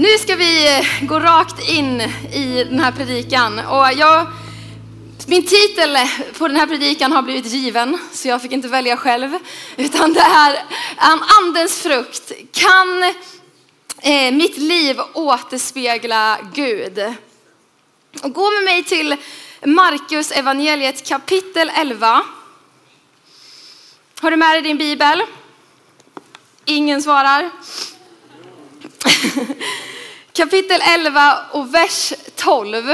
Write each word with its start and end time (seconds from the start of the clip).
Nu 0.00 0.18
ska 0.18 0.36
vi 0.36 0.78
eh, 0.78 0.84
gå 1.02 1.20
rakt 1.20 1.68
in 1.68 2.00
i 2.32 2.64
den 2.64 2.80
här 2.80 2.92
predikan. 2.92 3.58
Och 3.58 3.92
jag, 3.92 4.26
min 5.26 5.46
titel 5.46 5.96
på 6.38 6.48
den 6.48 6.56
här 6.56 6.66
predikan 6.66 7.12
har 7.12 7.22
blivit 7.22 7.46
given, 7.46 7.98
så 8.12 8.28
jag 8.28 8.42
fick 8.42 8.52
inte 8.52 8.68
välja 8.68 8.96
själv. 8.96 9.38
Utan 9.76 10.12
det 10.12 10.20
är 10.20 10.62
Andens 11.38 11.82
frukt. 11.82 12.32
Kan 12.52 13.02
eh, 14.02 14.32
mitt 14.32 14.56
liv 14.56 15.00
återspegla 15.12 16.38
Gud? 16.54 17.14
Och 18.22 18.32
gå 18.32 18.50
med 18.50 18.64
mig 18.64 18.84
till 18.84 19.16
Markus 19.64 20.30
evangeliet 20.30 21.08
kapitel 21.08 21.70
11. 21.74 22.22
Har 24.20 24.30
du 24.30 24.36
med 24.36 24.50
dig 24.50 24.62
din 24.62 24.78
bibel? 24.78 25.22
Ingen 26.64 27.02
svarar. 27.02 27.50
Kapitel 30.40 30.80
11 30.82 31.38
och 31.52 31.74
vers 31.74 32.12
12 32.36 32.90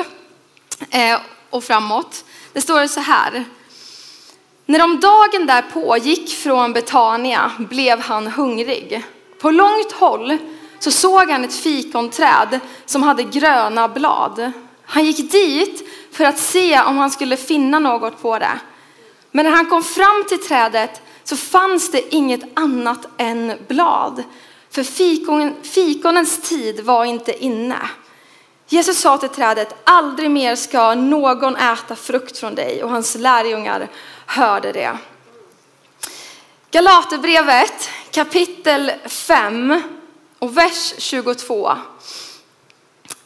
eh, 0.90 1.20
och 1.50 1.64
framåt. 1.64 2.24
Det 2.52 2.60
står 2.60 2.86
så 2.86 3.00
här. 3.00 3.44
När 4.64 4.78
de 4.78 5.00
dagen 5.00 5.46
därpå 5.46 5.96
gick 5.96 6.30
från 6.30 6.72
Betania 6.72 7.52
blev 7.58 8.00
han 8.00 8.26
hungrig. 8.26 9.04
På 9.40 9.50
långt 9.50 9.92
håll 9.92 10.38
så 10.78 10.90
såg 10.90 11.30
han 11.30 11.44
ett 11.44 11.54
fikonträd 11.54 12.60
som 12.86 13.02
hade 13.02 13.22
gröna 13.22 13.88
blad. 13.88 14.52
Han 14.84 15.04
gick 15.04 15.32
dit 15.32 15.88
för 16.12 16.24
att 16.24 16.38
se 16.38 16.80
om 16.80 16.98
han 16.98 17.10
skulle 17.10 17.36
finna 17.36 17.78
något 17.78 18.22
på 18.22 18.38
det. 18.38 18.58
Men 19.30 19.44
när 19.44 19.52
han 19.52 19.66
kom 19.66 19.82
fram 19.82 20.24
till 20.28 20.46
trädet 20.46 21.02
så 21.24 21.36
fanns 21.36 21.90
det 21.90 22.14
inget 22.14 22.58
annat 22.58 23.08
än 23.16 23.52
blad. 23.68 24.24
För 24.76 24.82
fikon, 24.82 25.54
fikonens 25.62 26.40
tid 26.40 26.80
var 26.80 27.04
inte 27.04 27.44
inne. 27.44 27.88
Jesus 28.68 28.98
sa 29.00 29.18
till 29.18 29.28
trädet, 29.28 29.74
aldrig 29.84 30.30
mer 30.30 30.56
ska 30.56 30.94
någon 30.94 31.56
äta 31.56 31.96
frukt 31.96 32.38
från 32.38 32.54
dig. 32.54 32.84
Och 32.84 32.90
hans 32.90 33.14
lärjungar 33.14 33.88
hörde 34.26 34.72
det. 34.72 34.98
Galaterbrevet 36.70 37.90
kapitel 38.10 38.92
5 39.06 39.82
och 40.38 40.56
vers 40.56 40.94
22. 40.98 41.72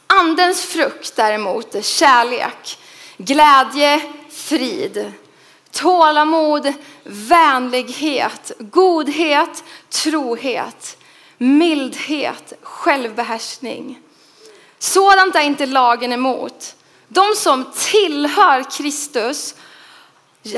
Andens 0.07 0.65
frukt 0.65 1.15
däremot 1.15 1.75
är 1.75 1.81
kärlek, 1.81 2.79
glädje, 3.17 4.01
frid, 4.29 5.13
tålamod, 5.71 6.73
vänlighet, 7.03 8.51
godhet, 8.59 9.63
trohet 9.89 10.97
mildhet, 11.41 12.53
självbehärskning. 12.61 13.99
Sådant 14.79 15.35
är 15.35 15.41
inte 15.41 15.65
lagen 15.65 16.13
emot. 16.13 16.75
De 17.07 17.35
som 17.35 17.65
tillhör 17.91 18.71
Kristus, 18.71 19.55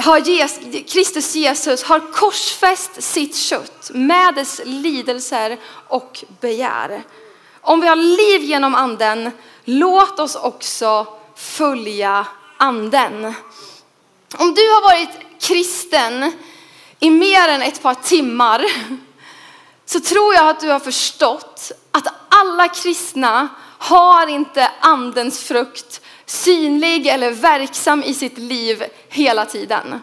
har 0.01 0.87
Kristus 0.87 1.35
Jesus 1.35 1.83
har 1.83 2.11
korsfäst 2.11 3.03
sitt 3.03 3.35
kött 3.35 3.91
med 3.93 4.35
dess 4.35 4.61
lidelser 4.65 5.57
och 5.87 6.23
begär. 6.41 7.03
Om 7.61 7.81
vi 7.81 7.87
har 7.87 7.95
liv 7.95 8.41
genom 8.41 8.75
anden, 8.75 9.31
låt 9.63 10.19
oss 10.19 10.35
också 10.35 11.07
följa 11.35 12.27
anden. 12.57 13.33
Om 14.37 14.53
du 14.53 14.61
har 14.61 14.81
varit 14.81 15.09
kristen 15.41 16.31
i 16.99 17.09
mer 17.09 17.47
än 17.49 17.61
ett 17.61 17.81
par 17.81 17.93
timmar 17.93 18.65
så 19.94 19.99
tror 19.99 20.33
jag 20.33 20.49
att 20.49 20.59
du 20.59 20.69
har 20.69 20.80
förstått 20.80 21.72
att 21.91 22.08
alla 22.30 22.67
kristna 22.67 23.49
har 23.77 24.27
inte 24.27 24.72
andens 24.80 25.44
frukt 25.44 26.02
synlig 26.25 27.08
eller 27.08 27.31
verksam 27.31 28.03
i 28.03 28.13
sitt 28.13 28.38
liv 28.38 28.83
hela 29.09 29.45
tiden. 29.45 30.02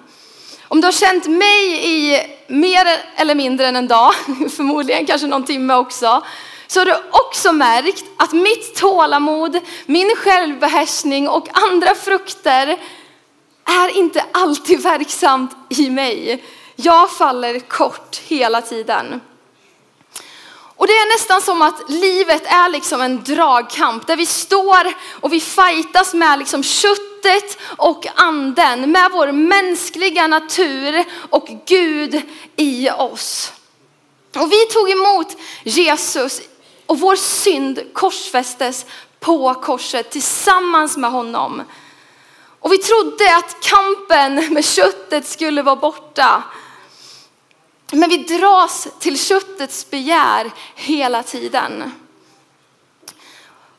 Om 0.69 0.81
du 0.81 0.87
har 0.87 0.93
känt 0.93 1.27
mig 1.27 1.89
i 1.89 2.21
mer 2.47 2.87
eller 3.17 3.35
mindre 3.35 3.67
än 3.67 3.77
en 3.77 3.89
dag, 3.89 4.15
förmodligen 4.57 5.07
kanske 5.07 5.27
någon 5.27 5.45
timme 5.45 5.75
också, 5.75 6.23
så 6.67 6.81
har 6.81 6.85
du 6.85 6.97
också 7.11 7.53
märkt 7.53 8.05
att 8.17 8.33
mitt 8.33 8.77
tålamod, 8.77 9.61
min 9.87 10.17
självbehärskning 10.17 11.29
och 11.29 11.49
andra 11.53 11.95
frukter 11.95 12.79
är 13.65 13.97
inte 13.99 14.25
alltid 14.33 14.83
verksamt 14.83 15.57
i 15.69 15.91
mig. 15.91 16.45
Jag 16.77 17.11
faller 17.11 17.59
kort 17.59 18.17
hela 18.27 18.63
tiden. 18.63 19.21
Och 20.81 20.87
det 20.87 20.93
är 20.93 21.13
nästan 21.15 21.43
som 21.43 21.63
att 21.63 21.91
livet 21.91 22.47
är 22.47 22.69
liksom 22.69 23.01
en 23.01 23.25
dragkamp 23.25 24.07
där 24.07 24.17
vi 24.17 24.27
står 24.27 24.93
och 25.21 25.33
vi 25.33 25.41
fightas 25.41 26.15
med 26.15 26.39
liksom 26.39 26.63
köttet 26.63 27.59
och 27.63 28.07
anden, 28.15 28.91
med 28.91 29.11
vår 29.13 29.33
mänskliga 29.33 30.27
natur 30.27 31.05
och 31.31 31.49
Gud 31.67 32.23
i 32.57 32.91
oss. 32.91 33.53
Och 34.37 34.53
vi 34.53 34.67
tog 34.67 34.91
emot 34.91 35.37
Jesus 35.65 36.41
och 36.87 37.01
vår 37.01 37.17
synd 37.17 37.81
korsfästes 37.93 38.87
på 39.19 39.55
korset 39.55 40.11
tillsammans 40.11 40.97
med 40.97 41.11
honom. 41.11 41.63
Och 42.61 42.73
vi 42.73 42.79
trodde 42.79 43.37
att 43.37 43.61
kampen 43.61 44.55
med 44.55 44.65
köttet 44.65 45.27
skulle 45.27 45.63
vara 45.63 45.77
borta. 45.77 46.43
Men 47.93 48.11
vi 48.11 48.17
dras 48.17 48.89
till 48.99 49.19
köttets 49.19 49.91
begär 49.91 50.51
hela 50.75 51.23
tiden. 51.23 51.93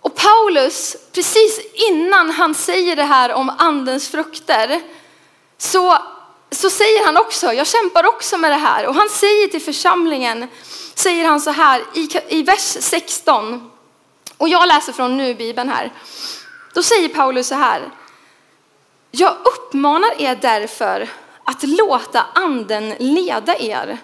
Och 0.01 0.16
Paulus, 0.16 0.95
precis 1.11 1.59
innan 1.73 2.29
han 2.29 2.55
säger 2.55 2.95
det 2.95 3.03
här 3.03 3.33
om 3.33 3.49
andens 3.57 4.09
frukter, 4.09 4.81
så, 5.57 5.97
så 6.51 6.69
säger 6.69 7.05
han 7.05 7.17
också, 7.17 7.53
jag 7.53 7.67
kämpar 7.67 8.05
också 8.05 8.38
med 8.38 8.51
det 8.51 8.55
här. 8.55 8.88
Och 8.88 8.95
han 8.95 9.09
säger 9.09 9.47
till 9.47 9.61
församlingen, 9.61 10.47
säger 10.95 11.25
han 11.25 11.41
så 11.41 11.51
här 11.51 11.83
i, 11.93 12.09
i 12.29 12.43
vers 12.43 12.78
16, 12.79 13.72
och 14.38 14.49
jag 14.49 14.67
läser 14.67 14.93
från 14.93 15.17
nu-bibeln 15.17 15.69
här. 15.69 15.91
Då 16.73 16.83
säger 16.83 17.09
Paulus 17.09 17.47
så 17.47 17.55
här, 17.55 17.91
jag 19.11 19.35
uppmanar 19.45 20.22
er 20.22 20.38
därför 20.41 21.09
att 21.44 21.63
låta 21.63 22.25
anden 22.34 22.90
leda 23.00 23.57
er 23.59 23.97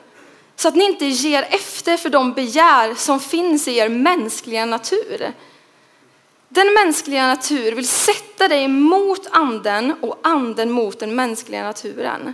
så 0.56 0.68
att 0.68 0.76
ni 0.76 0.86
inte 0.86 1.06
ger 1.06 1.48
efter 1.50 1.98
för 1.98 2.10
de 2.10 2.34
begär 2.34 2.96
som 2.96 3.20
finns 3.20 3.68
i 3.68 3.78
er 3.78 3.90
mänskliga 3.90 4.66
natur. 4.66 5.34
Den 6.50 6.74
mänskliga 6.74 7.28
natur 7.28 7.72
vill 7.72 7.88
sätta 7.88 8.48
dig 8.48 8.68
mot 8.68 9.28
anden 9.32 9.94
och 10.02 10.20
anden 10.24 10.72
mot 10.72 11.00
den 11.00 11.16
mänskliga 11.16 11.64
naturen. 11.64 12.34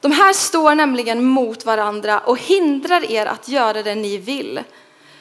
De 0.00 0.12
här 0.12 0.32
står 0.32 0.74
nämligen 0.74 1.24
mot 1.24 1.64
varandra 1.64 2.20
och 2.20 2.38
hindrar 2.38 3.10
er 3.10 3.26
att 3.26 3.48
göra 3.48 3.82
det 3.82 3.94
ni 3.94 4.18
vill. 4.18 4.60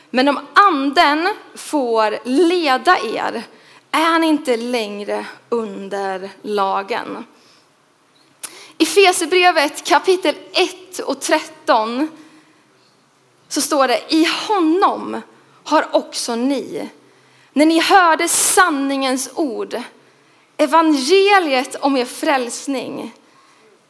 Men 0.09 0.27
om 0.27 0.39
anden 0.53 1.27
får 1.55 2.17
leda 2.23 2.97
er 2.99 3.43
är 3.91 4.19
ni 4.19 4.27
inte 4.27 4.57
längre 4.57 5.25
under 5.49 6.29
lagen. 6.41 7.25
I 8.77 8.85
Fesebrevet 8.85 9.83
kapitel 9.83 10.35
1 10.51 10.99
och 10.99 11.21
13 11.21 12.07
så 13.47 13.61
står 13.61 13.87
det 13.87 14.01
i 14.09 14.27
honom 14.47 15.21
har 15.63 15.95
också 15.95 16.35
ni, 16.35 16.89
när 17.53 17.65
ni 17.65 17.79
hörde 17.79 18.27
sanningens 18.27 19.29
ord, 19.35 19.81
evangeliet 20.57 21.75
om 21.75 21.97
er 21.97 22.05
frälsning. 22.05 23.13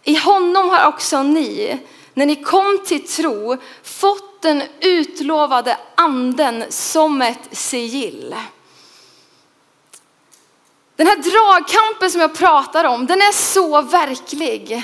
I 0.03 0.15
honom 0.15 0.69
har 0.69 0.87
också 0.87 1.23
ni, 1.23 1.79
när 2.13 2.25
ni 2.25 2.35
kom 2.35 2.79
till 2.85 3.07
tro, 3.07 3.57
fått 3.83 4.41
den 4.41 4.63
utlovade 4.81 5.77
anden 5.95 6.63
som 6.69 7.21
ett 7.21 7.49
sigill. 7.51 8.35
Den 10.95 11.07
här 11.07 11.15
dragkampen 11.15 12.11
som 12.11 12.21
jag 12.21 12.33
pratar 12.33 12.83
om, 12.83 13.05
den 13.05 13.21
är 13.21 13.31
så 13.31 13.81
verklig. 13.81 14.83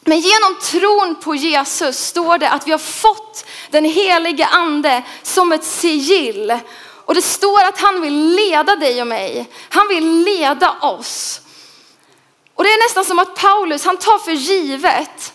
Men 0.00 0.20
genom 0.20 0.56
tron 0.62 1.14
på 1.14 1.34
Jesus 1.34 1.98
står 1.98 2.38
det 2.38 2.50
att 2.50 2.66
vi 2.66 2.70
har 2.70 2.78
fått 2.78 3.44
den 3.70 3.84
helige 3.84 4.46
ande 4.46 5.02
som 5.22 5.52
ett 5.52 5.64
sigill. 5.64 6.58
Och 6.78 7.14
det 7.14 7.22
står 7.22 7.64
att 7.64 7.80
han 7.80 8.00
vill 8.00 8.34
leda 8.34 8.76
dig 8.76 9.00
och 9.00 9.06
mig. 9.06 9.50
Han 9.68 9.88
vill 9.88 10.22
leda 10.22 10.72
oss. 10.80 11.40
Och 12.54 12.64
det 12.64 12.70
är 12.70 12.84
nästan 12.84 13.04
som 13.04 13.18
att 13.18 13.34
Paulus, 13.34 13.84
han 13.84 13.96
tar 13.96 14.18
för 14.18 14.32
givet, 14.32 15.32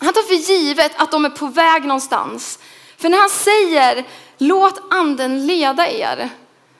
han 0.00 0.12
tar 0.12 0.22
för 0.22 0.52
givet 0.52 0.92
att 0.96 1.10
de 1.10 1.24
är 1.24 1.30
på 1.30 1.46
väg 1.46 1.82
någonstans. 1.84 2.58
För 2.98 3.08
när 3.08 3.18
han 3.18 3.30
säger 3.30 4.04
låt 4.38 4.82
anden 4.90 5.46
leda 5.46 5.90
er. 5.90 6.30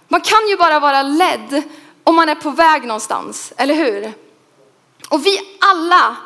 Man 0.09 0.21
kan 0.21 0.49
ju 0.49 0.57
bara 0.57 0.81
vara 0.81 1.03
ledd 1.03 1.63
om 2.11 2.17
man 2.17 2.29
är 2.29 2.35
på 2.35 2.51
väg 2.51 2.87
någonstans, 2.87 3.53
eller 3.57 3.75
hur? 3.75 4.13
Och 5.09 5.27
vi 5.27 5.41
alla, 5.61 6.17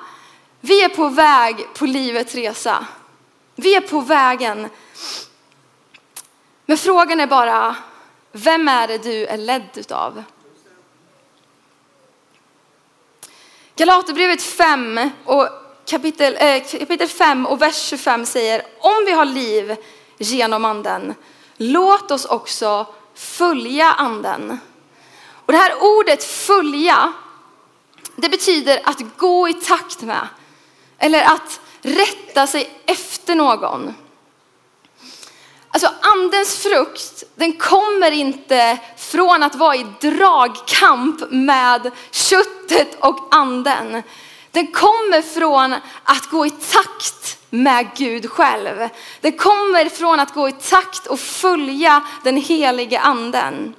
vi 0.61 0.83
är 0.83 0.89
på 0.89 1.09
väg 1.09 1.67
på 1.75 1.87
livets 1.87 2.35
resa. 2.35 2.87
Vi 3.55 3.75
är 3.75 3.81
på 3.81 4.01
vägen. 4.01 4.69
Men 6.67 6.79
frågan 6.79 7.21
är 7.21 7.27
bara, 7.27 7.77
vem 8.33 8.69
är 8.69 8.89
det 8.89 8.99
du 8.99 9.27
är 9.27 9.37
ledd 9.37 9.69
utav? 9.75 10.23
Galaterbrevet 13.77 14.43
5 14.43 15.11
och 15.25 15.49
kapitel, 15.87 16.37
äh, 16.37 16.63
kapitel 16.65 17.09
5 17.09 17.47
och 17.47 17.63
vers 17.63 17.77
25 17.77 18.27
säger, 18.27 18.63
om 18.81 19.05
vi 19.07 19.13
har 19.13 19.25
liv 19.25 19.77
genom 20.19 20.65
anden, 20.65 21.15
låt 21.57 22.11
oss 22.11 22.25
också 22.25 22.87
följa 23.15 23.93
anden. 23.93 24.59
Och 25.47 25.53
det 25.53 25.59
här 25.59 25.83
ordet 25.83 26.25
följa, 26.25 27.13
det 28.17 28.29
betyder 28.29 28.81
att 28.85 29.17
gå 29.17 29.49
i 29.49 29.55
takt 29.55 30.03
med, 30.03 30.29
eller 30.99 31.23
att 31.23 31.61
rätta 31.83 32.47
sig 32.47 32.71
efter 32.87 33.35
någon. 33.35 33.95
Alltså 35.69 35.89
andens 36.01 36.57
frukt, 36.57 37.25
den 37.35 37.53
kommer 37.53 38.11
inte 38.11 38.79
från 38.97 39.43
att 39.43 39.55
vara 39.55 39.77
i 39.77 39.87
dragkamp 40.01 41.31
med 41.31 41.91
köttet 42.11 42.97
och 43.01 43.29
anden. 43.31 44.03
Den 44.51 44.67
kommer 44.67 45.23
från 45.23 45.73
att 46.05 46.31
gå 46.31 46.47
i 46.47 46.51
takt 46.51 47.39
med 47.51 47.89
Gud 47.97 48.31
själv. 48.31 48.89
Den 49.21 49.33
kommer 49.33 49.89
från 49.89 50.21
att 50.21 50.35
gå 50.35 50.49
i 50.49 50.53
takt 50.53 51.07
och 51.07 51.21
följa 51.21 52.03
den 52.25 52.37
helige 52.37 53.01
anden. 53.01 53.75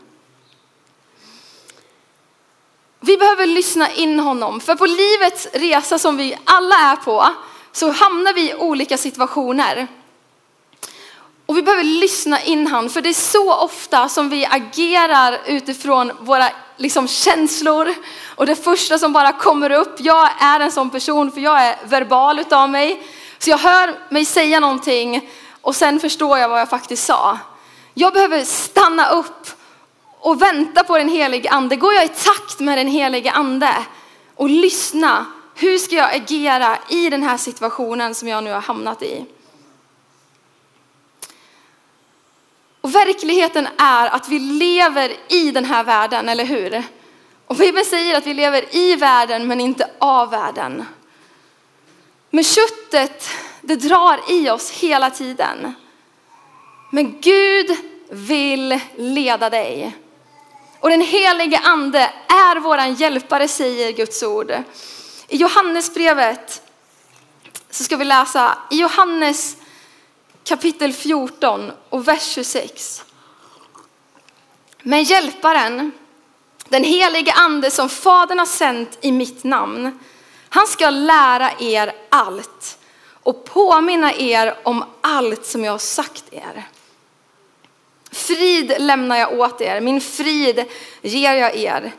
Vi 3.05 3.17
behöver 3.17 3.45
lyssna 3.45 3.91
in 3.91 4.19
honom, 4.19 4.59
för 4.61 4.75
på 4.75 4.85
livets 4.85 5.47
resa 5.53 5.99
som 5.99 6.17
vi 6.17 6.37
alla 6.43 6.75
är 6.75 6.95
på 6.95 7.27
så 7.71 7.91
hamnar 7.91 8.33
vi 8.33 8.49
i 8.49 8.55
olika 8.55 8.97
situationer. 8.97 9.87
Och 11.45 11.57
vi 11.57 11.61
behöver 11.61 11.83
lyssna 11.83 12.41
in 12.41 12.67
han, 12.67 12.89
för 12.89 13.01
det 13.01 13.09
är 13.09 13.13
så 13.13 13.53
ofta 13.53 14.09
som 14.09 14.29
vi 14.29 14.45
agerar 14.45 15.41
utifrån 15.45 16.11
våra 16.19 16.49
liksom, 16.77 17.07
känslor. 17.07 17.93
Och 18.35 18.45
det 18.45 18.55
första 18.55 18.99
som 18.99 19.13
bara 19.13 19.31
kommer 19.31 19.69
upp, 19.69 19.95
jag 19.99 20.29
är 20.39 20.59
en 20.59 20.71
sån 20.71 20.89
person 20.89 21.31
för 21.31 21.41
jag 21.41 21.63
är 21.63 21.77
verbal 21.83 22.39
utav 22.39 22.69
mig. 22.69 23.07
Så 23.37 23.49
jag 23.49 23.57
hör 23.57 23.99
mig 24.09 24.25
säga 24.25 24.59
någonting 24.59 25.29
och 25.61 25.75
sen 25.75 25.99
förstår 25.99 26.37
jag 26.37 26.49
vad 26.49 26.59
jag 26.59 26.69
faktiskt 26.69 27.05
sa. 27.05 27.37
Jag 27.93 28.13
behöver 28.13 28.43
stanna 28.43 29.09
upp 29.09 29.54
och 30.25 30.42
vänta 30.42 30.83
på 30.83 30.98
den 30.98 31.10
helige 31.10 31.50
ande. 31.50 31.75
Går 31.75 31.94
jag 31.94 32.06
i 32.06 32.10
takt 32.10 32.60
med 32.60 32.77
den 32.77 32.88
helige 32.88 33.31
ande 33.31 33.75
och 34.36 34.50
lyssna. 34.50 35.25
Hur 35.56 35.77
ska 35.77 35.95
jag 35.95 36.16
agera 36.16 36.77
i 36.89 37.10
den 37.10 37.24
här 37.24 37.38
situationen 37.38 38.16
som 38.16 38.27
jag 38.27 38.44
nu 38.44 38.51
har 38.51 38.62
hamnat 38.62 39.01
i? 39.01 39.25
Och 42.81 42.95
verkligheten 42.95 43.68
är 43.77 44.07
att 44.07 44.30
vi 44.30 44.39
lever 44.39 45.13
i 45.30 45.51
den 45.51 45.66
här 45.66 45.83
världen, 45.83 46.30
eller 46.30 46.45
hur? 46.45 46.83
Och 47.48 47.56
Bibeln 47.56 47.86
säger 47.86 48.18
att 48.18 48.27
vi 48.27 48.33
lever 48.33 48.75
i 48.75 48.95
världen 48.95 49.48
men 49.48 49.62
inte 49.62 49.89
av 50.00 50.30
världen. 50.30 50.86
Men 52.30 52.44
köttet, 52.44 53.30
det 53.62 53.75
drar 53.75 54.19
i 54.30 54.50
oss 54.50 54.72
hela 54.72 55.10
tiden. 55.10 55.74
Men 56.92 57.22
Gud 57.22 57.77
vill 58.10 58.80
leda 58.95 59.50
dig. 59.50 59.95
Och 60.85 60.91
den 60.91 61.01
helige 61.01 61.59
ande 61.59 61.99
är 62.27 62.59
våran 62.59 62.93
hjälpare 62.93 63.47
säger 63.47 63.91
Guds 63.91 64.23
ord. 64.23 64.51
I 65.27 65.37
Johannesbrevet 65.37 66.61
så 67.69 67.83
ska 67.83 67.97
vi 67.97 68.05
läsa 68.05 68.57
i 68.71 68.75
Johannes 68.75 69.57
kapitel 70.43 70.93
14 70.93 71.71
och 71.89 72.07
vers 72.07 72.23
26. 72.23 73.03
Men 74.81 75.03
hjälparen, 75.03 75.91
den 76.69 76.83
helige 76.83 77.33
ande 77.33 77.71
som 77.71 77.89
Fadern 77.89 78.39
har 78.39 78.45
sänt 78.45 78.97
i 79.01 79.11
mitt 79.11 79.43
namn, 79.43 79.99
han 80.49 80.67
ska 80.67 80.89
lära 80.89 81.51
er 81.59 81.95
allt 82.09 82.77
och 83.23 83.45
påminna 83.45 84.13
er 84.13 84.57
om 84.63 84.85
allt 85.01 85.45
som 85.45 85.63
jag 85.63 85.71
har 85.71 85.79
sagt 85.79 86.23
er. 86.31 86.67
Frid 88.15 88.73
lämnar 88.79 89.17
jag 89.17 89.39
åt 89.39 89.62
er, 89.62 89.81
min 89.81 90.01
frid 90.01 90.65
ger 91.01 91.33
jag 91.33 91.56
er. 91.56 91.91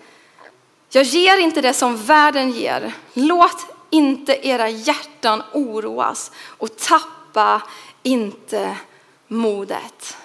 Jag 0.89 1.03
ger 1.03 1.39
inte 1.39 1.61
det 1.61 1.73
som 1.73 1.97
världen 1.97 2.51
ger. 2.51 2.93
Låt 3.13 3.67
inte 3.91 4.49
era 4.49 4.69
hjärtan 4.69 5.43
oroas 5.53 6.33
och 6.47 6.77
tappa 6.77 7.63
inte 8.03 8.77
modet. 9.29 10.17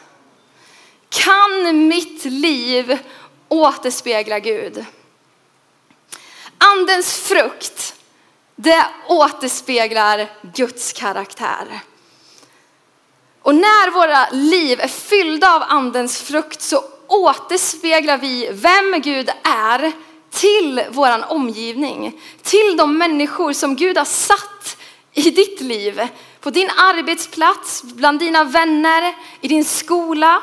Kan 1.09 1.87
mitt 1.87 2.25
liv 2.25 2.97
återspegla 3.47 4.39
Gud? 4.39 4.85
Andens 6.57 7.17
frukt, 7.17 7.95
det 8.55 8.85
återspeglar 9.07 10.29
Guds 10.53 10.93
karaktär. 10.93 11.81
Och 13.51 13.55
när 13.57 13.91
våra 13.91 14.29
liv 14.31 14.79
är 14.81 14.87
fyllda 14.87 15.55
av 15.55 15.63
andens 15.67 16.21
frukt 16.21 16.61
så 16.61 16.83
återspeglar 17.07 18.17
vi 18.17 18.49
vem 18.51 19.01
Gud 19.01 19.29
är 19.43 19.91
till 20.29 20.83
våran 20.91 21.23
omgivning, 21.23 22.21
till 22.43 22.77
de 22.77 22.97
människor 22.97 23.53
som 23.53 23.75
Gud 23.75 23.97
har 23.97 24.05
satt 24.05 24.77
i 25.13 25.21
ditt 25.21 25.61
liv, 25.61 26.01
på 26.39 26.49
din 26.49 26.69
arbetsplats, 26.69 27.83
bland 27.83 28.19
dina 28.19 28.43
vänner, 28.43 29.15
i 29.41 29.47
din 29.47 29.65
skola. 29.65 30.41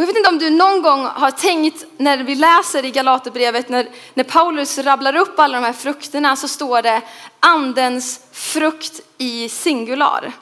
Och 0.00 0.04
jag 0.04 0.06
vet 0.06 0.16
inte 0.16 0.28
om 0.28 0.38
du 0.38 0.50
någon 0.50 0.82
gång 0.82 1.04
har 1.06 1.30
tänkt 1.30 1.84
när 1.96 2.18
vi 2.18 2.34
läser 2.34 2.84
i 2.84 2.90
Galaterbrevet 2.90 3.68
när, 3.68 3.88
när 4.14 4.24
Paulus 4.24 4.78
rabblar 4.78 5.16
upp 5.16 5.38
alla 5.38 5.60
de 5.60 5.66
här 5.66 5.72
frukterna 5.72 6.36
så 6.36 6.48
står 6.48 6.82
det 6.82 7.02
andens 7.40 8.20
frukt 8.32 9.00
i 9.18 9.48
singular. 9.48 10.32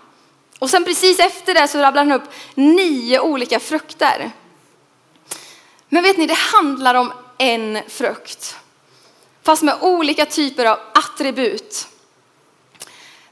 Och 0.58 0.70
sen 0.70 0.84
precis 0.84 1.19
efter 1.19 1.55
det 1.55 1.69
så 1.69 1.78
rabblar 1.78 2.05
han 2.05 2.12
upp 2.12 2.31
nio 2.55 3.20
olika 3.20 3.60
frukter. 3.60 4.31
Men 5.88 6.02
vet 6.02 6.16
ni, 6.16 6.26
det 6.26 6.38
handlar 6.38 6.94
om 6.94 7.12
en 7.38 7.78
frukt 7.88 8.56
fast 9.43 9.62
med 9.62 9.78
olika 9.81 10.26
typer 10.26 10.66
av 10.66 10.78
attribut. 10.94 11.88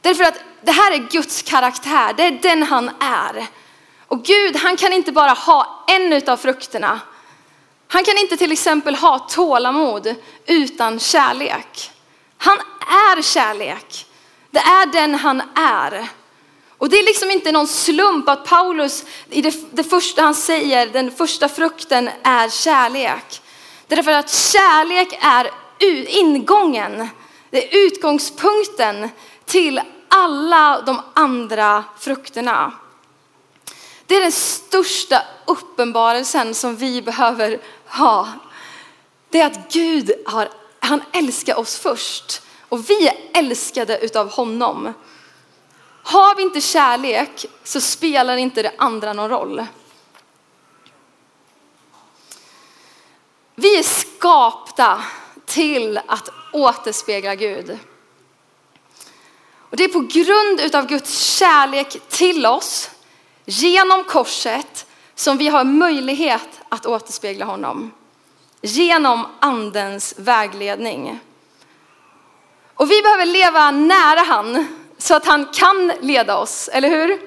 Därför 0.00 0.24
att 0.24 0.40
det 0.62 0.72
här 0.72 0.92
är 0.92 1.10
Guds 1.10 1.42
karaktär, 1.42 2.14
det 2.16 2.22
är 2.22 2.38
den 2.42 2.62
han 2.62 2.90
är. 3.00 3.46
Och 4.08 4.24
Gud, 4.24 4.56
han 4.56 4.76
kan 4.76 4.92
inte 4.92 5.12
bara 5.12 5.30
ha 5.30 5.84
en 5.88 6.28
av 6.28 6.36
frukterna. 6.36 7.00
Han 7.88 8.04
kan 8.04 8.18
inte 8.18 8.36
till 8.36 8.52
exempel 8.52 8.94
ha 8.94 9.18
tålamod 9.18 10.14
utan 10.46 10.98
kärlek. 10.98 11.90
Han 12.38 12.58
är 12.80 13.22
kärlek. 13.22 14.06
Det 14.50 14.58
är 14.58 14.86
den 14.86 15.14
han 15.14 15.42
är. 15.54 16.08
Och 16.78 16.88
det 16.88 16.98
är 16.98 17.04
liksom 17.04 17.30
inte 17.30 17.52
någon 17.52 17.66
slump 17.66 18.28
att 18.28 18.44
Paulus 18.44 19.04
i 19.30 19.42
det, 19.42 19.76
det 19.76 19.84
första 19.84 20.22
han 20.22 20.34
säger, 20.34 20.86
den 20.86 21.10
första 21.10 21.48
frukten 21.48 22.10
är 22.22 22.48
kärlek. 22.48 23.42
Därför 23.86 24.12
att 24.12 24.30
kärlek 24.30 25.18
är 25.20 25.50
ingången, 26.18 27.08
det 27.50 27.74
är 27.74 27.86
utgångspunkten 27.86 29.08
till 29.44 29.80
alla 30.08 30.82
de 30.86 31.00
andra 31.14 31.84
frukterna. 31.98 32.72
Det 34.06 34.16
är 34.16 34.22
den 34.22 34.32
största 34.32 35.22
uppenbarelsen 35.44 36.54
som 36.54 36.76
vi 36.76 37.02
behöver 37.02 37.60
ha. 37.86 38.28
Det 39.30 39.40
är 39.40 39.46
att 39.46 39.72
Gud 39.72 40.12
har, 40.26 40.48
han 40.78 41.02
älskar 41.12 41.58
oss 41.58 41.78
först 41.78 42.42
och 42.68 42.90
vi 42.90 43.08
är 43.08 43.14
älskade 43.34 43.98
utav 43.98 44.30
honom. 44.30 44.92
Har 46.02 46.36
vi 46.36 46.42
inte 46.42 46.60
kärlek 46.60 47.46
så 47.64 47.80
spelar 47.80 48.36
inte 48.36 48.62
det 48.62 48.72
andra 48.78 49.12
någon 49.12 49.28
roll. 49.28 49.66
Vi 53.54 53.78
är 53.78 53.82
skapta 53.82 55.04
till 55.44 56.00
att 56.06 56.28
återspegla 56.52 57.34
Gud. 57.34 57.78
Och 59.70 59.76
det 59.76 59.84
är 59.84 59.88
på 59.88 60.00
grund 60.00 60.74
av 60.74 60.86
Guds 60.86 61.18
kärlek 61.18 62.08
till 62.08 62.46
oss 62.46 62.90
genom 63.46 64.04
korset 64.04 64.86
som 65.14 65.38
vi 65.38 65.48
har 65.48 65.64
möjlighet 65.64 66.60
att 66.68 66.86
återspegla 66.86 67.44
honom. 67.44 67.92
Genom 68.62 69.26
andens 69.40 70.14
vägledning. 70.16 71.20
Och 72.74 72.90
vi 72.90 73.02
behöver 73.02 73.26
leva 73.26 73.70
nära 73.70 74.20
han 74.20 74.66
så 74.98 75.14
att 75.14 75.26
han 75.26 75.46
kan 75.46 75.92
leda 76.00 76.36
oss, 76.36 76.68
eller 76.72 76.88
hur? 76.88 77.20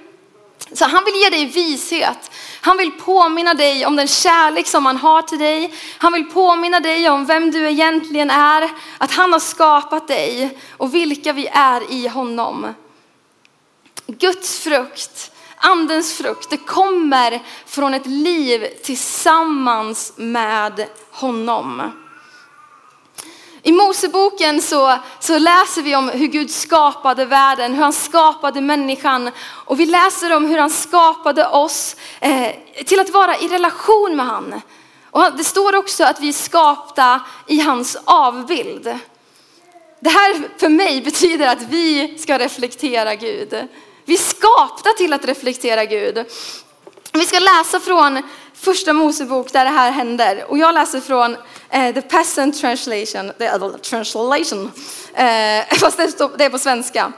Så 0.73 0.85
han 0.85 1.05
vill 1.05 1.15
ge 1.15 1.29
dig 1.29 1.45
vishet. 1.45 2.31
Han 2.61 2.77
vill 2.77 2.91
påminna 2.91 3.53
dig 3.53 3.85
om 3.85 3.95
den 3.95 4.07
kärlek 4.07 4.67
som 4.67 4.85
han 4.85 4.97
har 4.97 5.21
till 5.21 5.39
dig. 5.39 5.73
Han 5.97 6.13
vill 6.13 6.25
påminna 6.25 6.79
dig 6.79 7.09
om 7.09 7.25
vem 7.25 7.51
du 7.51 7.69
egentligen 7.69 8.29
är, 8.29 8.69
att 8.97 9.11
han 9.11 9.33
har 9.33 9.39
skapat 9.39 10.07
dig 10.07 10.57
och 10.77 10.95
vilka 10.95 11.33
vi 11.33 11.47
är 11.47 11.91
i 11.91 12.07
honom. 12.07 12.73
Guds 14.07 14.59
frukt 14.59 15.31
Andens 15.61 16.17
frukt, 16.17 16.49
det 16.49 16.57
kommer 16.57 17.41
från 17.65 17.93
ett 17.93 18.05
liv 18.05 18.67
tillsammans 18.83 20.13
med 20.15 20.87
honom. 21.11 21.91
I 23.63 23.71
Moseboken 23.71 24.61
så, 24.61 24.97
så 25.19 25.37
läser 25.37 25.81
vi 25.81 25.95
om 25.95 26.09
hur 26.09 26.27
Gud 26.27 26.51
skapade 26.51 27.25
världen, 27.25 27.73
hur 27.73 27.83
han 27.83 27.93
skapade 27.93 28.61
människan. 28.61 29.31
Och 29.65 29.79
vi 29.79 29.85
läser 29.85 30.35
om 30.35 30.45
hur 30.45 30.57
han 30.57 30.69
skapade 30.69 31.47
oss 31.47 31.95
eh, 32.19 32.51
till 32.85 32.99
att 32.99 33.09
vara 33.09 33.37
i 33.37 33.47
relation 33.47 34.15
med 34.15 34.25
han. 34.25 34.61
Och 35.11 35.37
det 35.37 35.43
står 35.43 35.75
också 35.75 36.03
att 36.03 36.19
vi 36.19 36.29
är 36.29 36.33
skapta 36.33 37.21
i 37.47 37.59
hans 37.59 37.97
avbild. 38.05 38.99
Det 39.99 40.09
här 40.09 40.41
för 40.57 40.69
mig 40.69 41.01
betyder 41.01 41.47
att 41.47 41.61
vi 41.61 42.17
ska 42.17 42.39
reflektera 42.39 43.15
Gud. 43.15 43.67
Vi 44.09 44.15
är 44.15 44.17
skapta 44.17 44.89
till 44.89 45.13
att 45.13 45.25
reflektera 45.25 45.85
Gud. 45.85 46.25
Vi 47.13 47.25
ska 47.25 47.39
läsa 47.39 47.79
från 47.79 48.23
första 48.53 48.93
Mosebok 48.93 49.51
där 49.51 49.65
det 49.65 49.71
här 49.71 49.91
händer. 49.91 50.45
Och 50.47 50.57
jag 50.57 50.73
läser 50.73 51.01
från 51.01 51.37
eh, 51.69 51.93
The 51.93 52.01
Peasant 52.01 52.59
Translation, 52.59 53.31
the 53.37 53.49
translation, 53.89 54.71
eh, 55.13 55.65
fast 55.79 55.97
det, 55.97 56.11
står, 56.11 56.37
det, 56.37 56.45
är 56.45 56.49
på 56.49 56.59
svenska. 56.59 57.11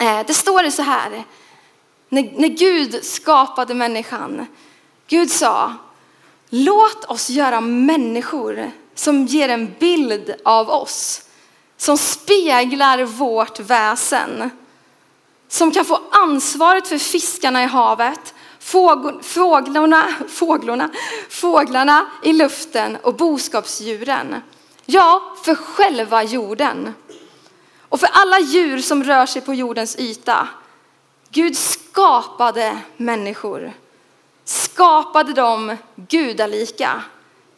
Eh, 0.00 0.20
det 0.26 0.34
står 0.34 0.70
så 0.70 0.82
här, 0.82 1.24
när, 2.08 2.32
när 2.40 2.48
Gud 2.48 3.04
skapade 3.04 3.74
människan, 3.74 4.46
Gud 5.08 5.30
sa, 5.30 5.74
låt 6.48 7.04
oss 7.04 7.30
göra 7.30 7.60
människor 7.60 8.70
som 8.94 9.26
ger 9.26 9.48
en 9.48 9.74
bild 9.78 10.34
av 10.44 10.70
oss, 10.70 11.22
som 11.76 11.98
speglar 11.98 13.04
vårt 13.04 13.60
väsen, 13.60 14.50
som 15.50 15.72
kan 15.72 15.84
få 15.84 16.00
ansvaret 16.10 16.88
för 16.88 16.98
fiskarna 16.98 17.62
i 17.62 17.66
havet, 17.66 18.34
fåglarna, 19.22 20.14
fåglarna, 20.28 20.90
fåglarna 21.28 22.06
i 22.22 22.32
luften 22.32 22.96
och 22.96 23.14
boskapsdjuren. 23.14 24.42
Ja, 24.86 25.36
för 25.44 25.54
själva 25.54 26.22
jorden. 26.22 26.94
Och 27.88 28.00
för 28.00 28.08
alla 28.12 28.40
djur 28.40 28.80
som 28.80 29.04
rör 29.04 29.26
sig 29.26 29.42
på 29.42 29.54
jordens 29.54 29.96
yta. 29.98 30.48
Gud 31.30 31.56
skapade 31.56 32.78
människor. 32.96 33.72
Skapade 34.44 35.32
dem 35.32 35.76
gudalika 35.96 37.02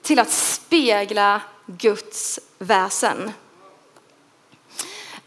till 0.02 0.18
att 0.18 0.30
spegla 0.30 1.40
Guds 1.66 2.40
väsen. 2.58 3.32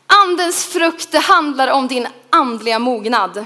Andens 0.08 0.66
frukt, 0.66 1.12
det 1.12 1.20
handlar 1.20 1.68
om 1.68 1.88
din 1.88 2.08
andliga 2.36 2.80
mognad. 2.80 3.46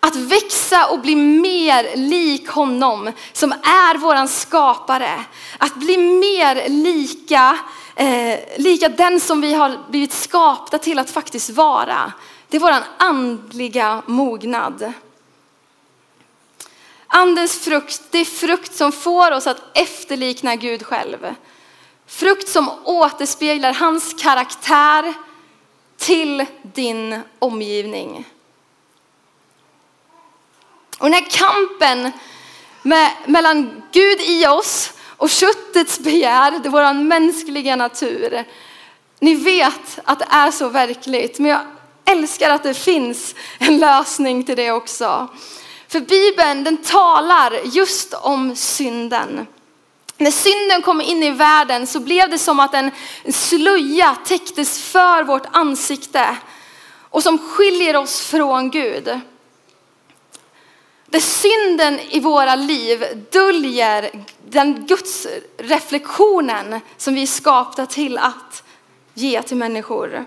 Att 0.00 0.16
växa 0.16 0.86
och 0.86 1.00
bli 1.00 1.16
mer 1.16 1.96
lik 1.96 2.48
honom 2.48 3.12
som 3.32 3.52
är 3.52 3.98
våran 3.98 4.28
skapare. 4.28 5.24
Att 5.58 5.74
bli 5.74 5.96
mer 5.96 6.68
lika, 6.68 7.58
eh, 7.96 8.38
lika 8.56 8.88
den 8.88 9.20
som 9.20 9.40
vi 9.40 9.54
har 9.54 9.78
blivit 9.90 10.12
skapta 10.12 10.78
till 10.78 10.98
att 10.98 11.10
faktiskt 11.10 11.50
vara. 11.50 12.12
Det 12.48 12.56
är 12.56 12.60
våran 12.60 12.82
andliga 12.96 14.02
mognad. 14.06 14.92
Andens 17.06 17.58
frukt, 17.58 18.02
det 18.10 18.18
är 18.18 18.24
frukt 18.24 18.74
som 18.74 18.92
får 18.92 19.30
oss 19.30 19.46
att 19.46 19.62
efterlikna 19.74 20.56
Gud 20.56 20.86
själv. 20.86 21.34
Frukt 22.06 22.48
som 22.48 22.70
återspeglar 22.84 23.72
hans 23.72 24.14
karaktär 24.22 25.14
till 26.04 26.46
din 26.62 27.20
omgivning. 27.38 28.24
Och 30.98 31.08
här 31.08 31.30
kampen 31.30 32.12
med, 32.82 33.10
mellan 33.26 33.82
Gud 33.92 34.20
i 34.20 34.46
oss 34.46 34.92
och 35.16 35.30
köttets 35.30 35.98
begär, 35.98 36.50
det 36.50 36.68
är 36.68 36.70
vår 36.70 36.94
mänskliga 36.94 37.76
natur. 37.76 38.44
Ni 39.20 39.34
vet 39.34 39.98
att 40.04 40.18
det 40.18 40.26
är 40.30 40.50
så 40.50 40.68
verkligt, 40.68 41.38
men 41.38 41.50
jag 41.50 41.60
älskar 42.04 42.50
att 42.50 42.62
det 42.62 42.74
finns 42.74 43.34
en 43.58 43.78
lösning 43.78 44.44
till 44.44 44.56
det 44.56 44.70
också. 44.70 45.28
För 45.88 46.00
Bibeln 46.00 46.64
den 46.64 46.76
talar 46.76 47.60
just 47.64 48.14
om 48.14 48.56
synden. 48.56 49.46
När 50.16 50.30
synden 50.30 50.82
kom 50.82 51.00
in 51.00 51.22
i 51.22 51.30
världen 51.30 51.86
så 51.86 52.00
blev 52.00 52.30
det 52.30 52.38
som 52.38 52.60
att 52.60 52.74
en 52.74 52.90
slöja 53.28 54.16
täcktes 54.24 54.82
för 54.82 55.24
vårt 55.24 55.46
ansikte 55.52 56.36
och 57.10 57.22
som 57.22 57.38
skiljer 57.38 57.96
oss 57.96 58.20
från 58.20 58.70
Gud. 58.70 59.20
Där 61.06 61.20
synden 61.20 62.00
i 62.00 62.20
våra 62.20 62.54
liv 62.54 63.26
döljer 63.30 64.10
den 64.48 64.86
Guds 64.86 65.26
reflektionen 65.58 66.80
som 66.96 67.14
vi 67.14 67.22
är 67.22 67.26
skapta 67.26 67.86
till 67.86 68.18
att 68.18 68.62
ge 69.14 69.42
till 69.42 69.56
människor. 69.56 70.24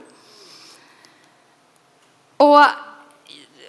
Och 2.38 2.66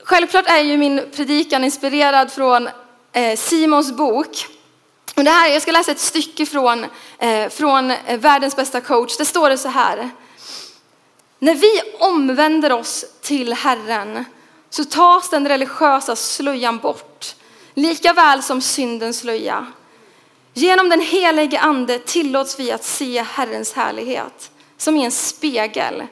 självklart 0.05 0.47
är 0.47 0.61
ju 0.61 0.77
min 0.77 1.11
predikan 1.17 1.65
inspirerad 1.65 2.33
från 2.33 2.69
eh, 3.13 3.39
Simons 3.39 3.93
bok. 3.93 4.58
Och 5.19 5.25
det 5.25 5.31
här, 5.31 5.49
jag 5.49 5.63
ska 5.63 5.73
läsa 5.73 5.93
ett 5.93 5.99
stycke 5.99 6.47
från, 6.47 6.87
eh, 7.19 7.49
från 7.49 7.91
eh, 7.91 8.19
Världens 8.19 8.57
bästa 8.57 8.81
coach. 8.81 9.17
Det 9.17 9.25
står 9.25 9.51
det 9.51 9.59
så 9.59 9.69
här. 9.69 10.11
När 11.39 11.55
vi 11.55 11.83
omvänder 11.99 12.73
oss 12.73 13.05
till 13.21 13.53
Herren 13.53 14.25
så 14.71 14.85
tas 14.85 15.31
den 15.31 15.49
religiösa 15.49 16.17
slöjan 16.17 16.79
bort, 16.79 17.35
lika 17.75 18.13
väl 18.13 18.43
som 18.43 18.61
syndens 18.61 19.19
slöja. 19.19 19.67
Genom 20.55 20.89
den 20.89 21.01
helige 21.01 21.61
ande 21.61 21.99
tillåts 21.99 22.59
vi 22.59 22.73
att 22.73 22.85
se 22.85 23.23
Herrens 23.23 23.73
härlighet 23.73 24.51
som 24.77 24.97
i 24.97 25.05
en 25.05 25.11
spegel, 25.11 26.07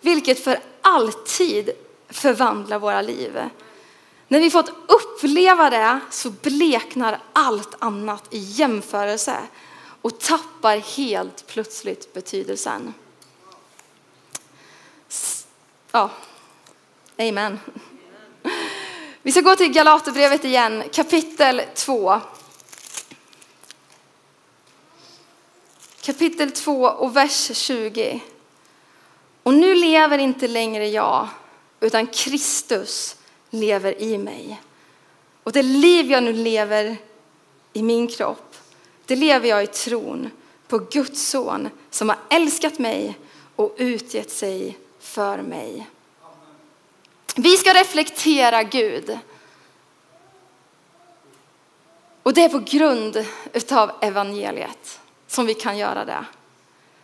vilket 0.00 0.44
för 0.44 0.58
alltid 0.82 1.70
förvandlar 2.10 2.78
våra 2.78 3.02
liv. 3.02 3.38
När 4.28 4.40
vi 4.40 4.50
fått 4.50 4.72
uppleva 4.88 5.70
det 5.70 6.00
så 6.10 6.30
bleknar 6.30 7.20
allt 7.32 7.74
annat 7.78 8.24
i 8.30 8.38
jämförelse 8.38 9.36
och 10.02 10.20
tappar 10.20 10.76
helt 10.76 11.46
plötsligt 11.46 12.12
betydelsen. 12.12 12.94
Ja, 15.92 16.10
amen. 17.18 17.60
Vi 19.22 19.32
ska 19.32 19.40
gå 19.40 19.56
till 19.56 19.72
Galaterbrevet 19.72 20.44
igen, 20.44 20.82
kapitel 20.92 21.62
2. 21.74 22.20
Kapitel 26.00 26.52
2 26.52 26.82
och 26.82 27.16
vers 27.16 27.56
20. 27.56 28.20
Och 29.42 29.54
nu 29.54 29.74
lever 29.74 30.18
inte 30.18 30.48
längre 30.48 30.88
jag, 30.88 31.28
utan 31.80 32.06
Kristus 32.06 33.16
lever 33.50 34.02
i 34.02 34.18
mig. 34.18 34.62
Och 35.42 35.52
det 35.52 35.62
liv 35.62 36.10
jag 36.10 36.22
nu 36.22 36.32
lever 36.32 36.96
i 37.72 37.82
min 37.82 38.08
kropp, 38.08 38.56
det 39.06 39.16
lever 39.16 39.48
jag 39.48 39.64
i 39.64 39.66
tron 39.66 40.30
på 40.68 40.78
Guds 40.78 41.28
son 41.28 41.68
som 41.90 42.08
har 42.08 42.18
älskat 42.30 42.78
mig 42.78 43.18
och 43.56 43.74
utgett 43.78 44.30
sig 44.30 44.78
för 45.00 45.38
mig. 45.38 45.86
Vi 47.36 47.56
ska 47.56 47.74
reflektera 47.74 48.62
Gud. 48.62 49.18
Och 52.22 52.34
det 52.34 52.44
är 52.44 52.48
på 52.48 52.58
grund 52.58 53.26
av 53.70 53.90
evangeliet 54.00 55.00
som 55.26 55.46
vi 55.46 55.54
kan 55.54 55.78
göra 55.78 56.04
det. 56.04 56.24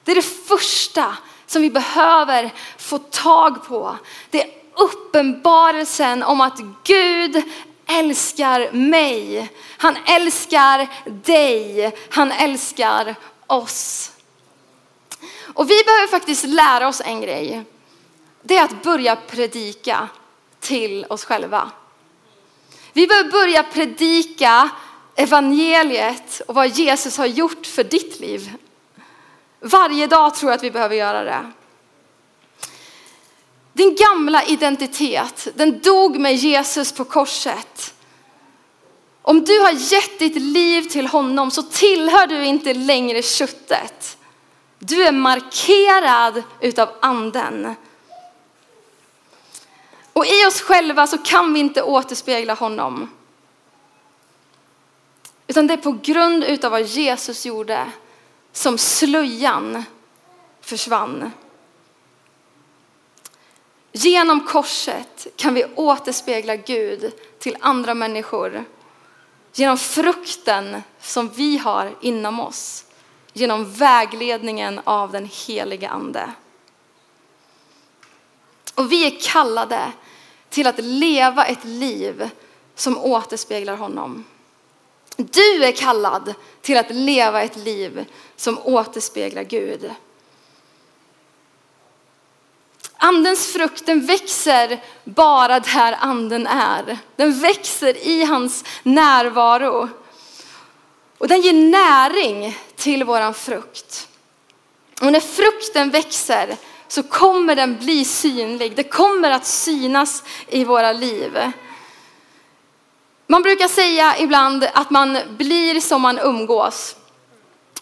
Det 0.05 0.11
är 0.11 0.17
det 0.17 0.23
första 0.23 1.17
som 1.47 1.63
vi 1.63 1.71
behöver 1.71 2.51
få 2.79 2.99
tag 2.99 3.65
på. 3.65 3.97
Det 4.31 4.43
är 4.43 4.62
uppenbarelsen 4.75 6.23
om 6.23 6.41
att 6.41 6.61
Gud 6.85 7.43
älskar 7.87 8.73
mig. 8.73 9.51
Han 9.79 9.97
älskar 10.07 10.89
dig. 11.25 11.93
Han 12.11 12.33
älskar 12.33 13.15
oss. 13.47 14.13
Och 15.55 15.71
vi 15.71 15.85
behöver 15.85 16.07
faktiskt 16.07 16.45
lära 16.45 16.89
oss 16.89 17.03
en 17.05 17.21
grej. 17.21 17.65
Det 18.43 18.57
är 18.57 18.65
att 18.65 18.83
börja 18.83 19.17
predika 19.17 20.09
till 20.61 21.07
oss 21.09 21.25
själva. 21.25 21.71
Vi 22.93 23.07
behöver 23.07 23.31
börja 23.31 23.63
predika 23.63 24.71
evangeliet 25.15 26.43
och 26.49 26.55
vad 26.55 26.69
Jesus 26.69 27.19
har 27.19 27.27
gjort 27.27 27.67
för 27.67 27.85
ditt 27.85 28.21
liv. 28.21 28.53
Varje 29.61 30.07
dag 30.07 30.35
tror 30.35 30.51
jag 30.51 30.57
att 30.57 30.65
vi 30.65 30.71
behöver 30.71 30.97
göra 30.97 31.25
det. 31.25 31.53
Din 33.73 33.97
gamla 33.97 34.45
identitet, 34.45 35.49
den 35.55 35.81
dog 35.81 36.19
med 36.19 36.35
Jesus 36.35 36.93
på 36.93 37.05
korset. 37.05 37.95
Om 39.23 39.45
du 39.45 39.61
har 39.61 39.71
gett 39.71 40.19
ditt 40.19 40.37
liv 40.37 40.83
till 40.83 41.07
honom 41.07 41.51
så 41.51 41.63
tillhör 41.63 42.27
du 42.27 42.45
inte 42.45 42.75
längre 42.75 43.23
köttet. 43.23 44.19
Du 44.79 45.03
är 45.03 45.13
markerad 45.13 46.43
utav 46.61 46.89
anden. 47.01 47.75
Och 50.13 50.27
i 50.27 50.47
oss 50.47 50.61
själva 50.61 51.07
så 51.07 51.19
kan 51.19 51.55
vi 51.55 51.61
inte 51.61 51.83
återspegla 51.83 52.55
honom. 52.55 53.11
Utan 55.47 55.67
det 55.67 55.73
är 55.73 55.79
på 55.79 55.99
grund 56.03 56.45
utav 56.45 56.71
vad 56.71 56.83
Jesus 56.83 57.47
gjorde 57.47 57.91
som 58.53 58.79
slöjan 58.79 59.85
försvann. 60.61 61.31
Genom 63.93 64.47
korset 64.47 65.27
kan 65.37 65.55
vi 65.55 65.65
återspegla 65.75 66.57
Gud 66.57 67.13
till 67.39 67.57
andra 67.61 67.95
människor. 67.95 68.65
Genom 69.53 69.79
frukten 69.79 70.83
som 71.01 71.29
vi 71.29 71.59
har 71.59 71.95
inom 72.01 72.41
oss. 72.41 72.85
Genom 73.33 73.73
vägledningen 73.73 74.81
av 74.85 75.13
den 75.13 75.31
helige 75.47 75.89
ande. 75.89 76.33
Och 78.75 78.93
vi 78.93 79.07
är 79.07 79.21
kallade 79.21 79.93
till 80.49 80.67
att 80.67 80.79
leva 80.79 81.45
ett 81.45 81.65
liv 81.65 82.31
som 82.75 82.99
återspeglar 82.99 83.77
honom. 83.77 84.25
Du 85.17 85.65
är 85.65 85.73
kallad 85.73 86.35
till 86.61 86.77
att 86.77 86.91
leva 86.91 87.43
ett 87.43 87.57
liv 87.57 88.07
som 88.37 88.59
återspeglar 88.59 89.43
Gud. 89.43 89.91
Andens 93.05 93.53
frukt 93.53 93.87
den 93.87 94.07
växer 94.07 94.81
bara 95.05 95.61
där 95.61 95.97
anden 96.01 96.47
är. 96.47 96.99
Den 97.17 97.41
växer 97.41 98.07
i 98.07 98.25
hans 98.25 98.65
närvaro. 98.83 99.89
Och 101.19 101.29
den 101.29 101.41
ger 101.41 101.53
näring 101.53 102.59
till 102.77 103.05
våran 103.05 103.35
frukt. 103.35 104.09
Och 105.01 105.13
när 105.13 105.21
frukten 105.21 105.91
växer 105.91 106.57
så 106.89 107.03
kommer 107.03 107.57
den 107.57 107.79
bli 107.79 108.05
synlig. 108.05 108.77
Det 108.77 108.83
kommer 108.83 109.31
att 109.31 109.47
synas 109.47 110.23
i 110.49 110.65
våra 110.65 110.93
liv. 110.93 111.53
Man 113.27 113.43
brukar 113.43 113.69
säga 113.69 114.19
ibland 114.19 114.69
att 114.75 114.91
man 114.91 115.19
blir 115.29 115.81
som 115.81 116.03
man 116.03 116.19
umgås. 116.19 116.97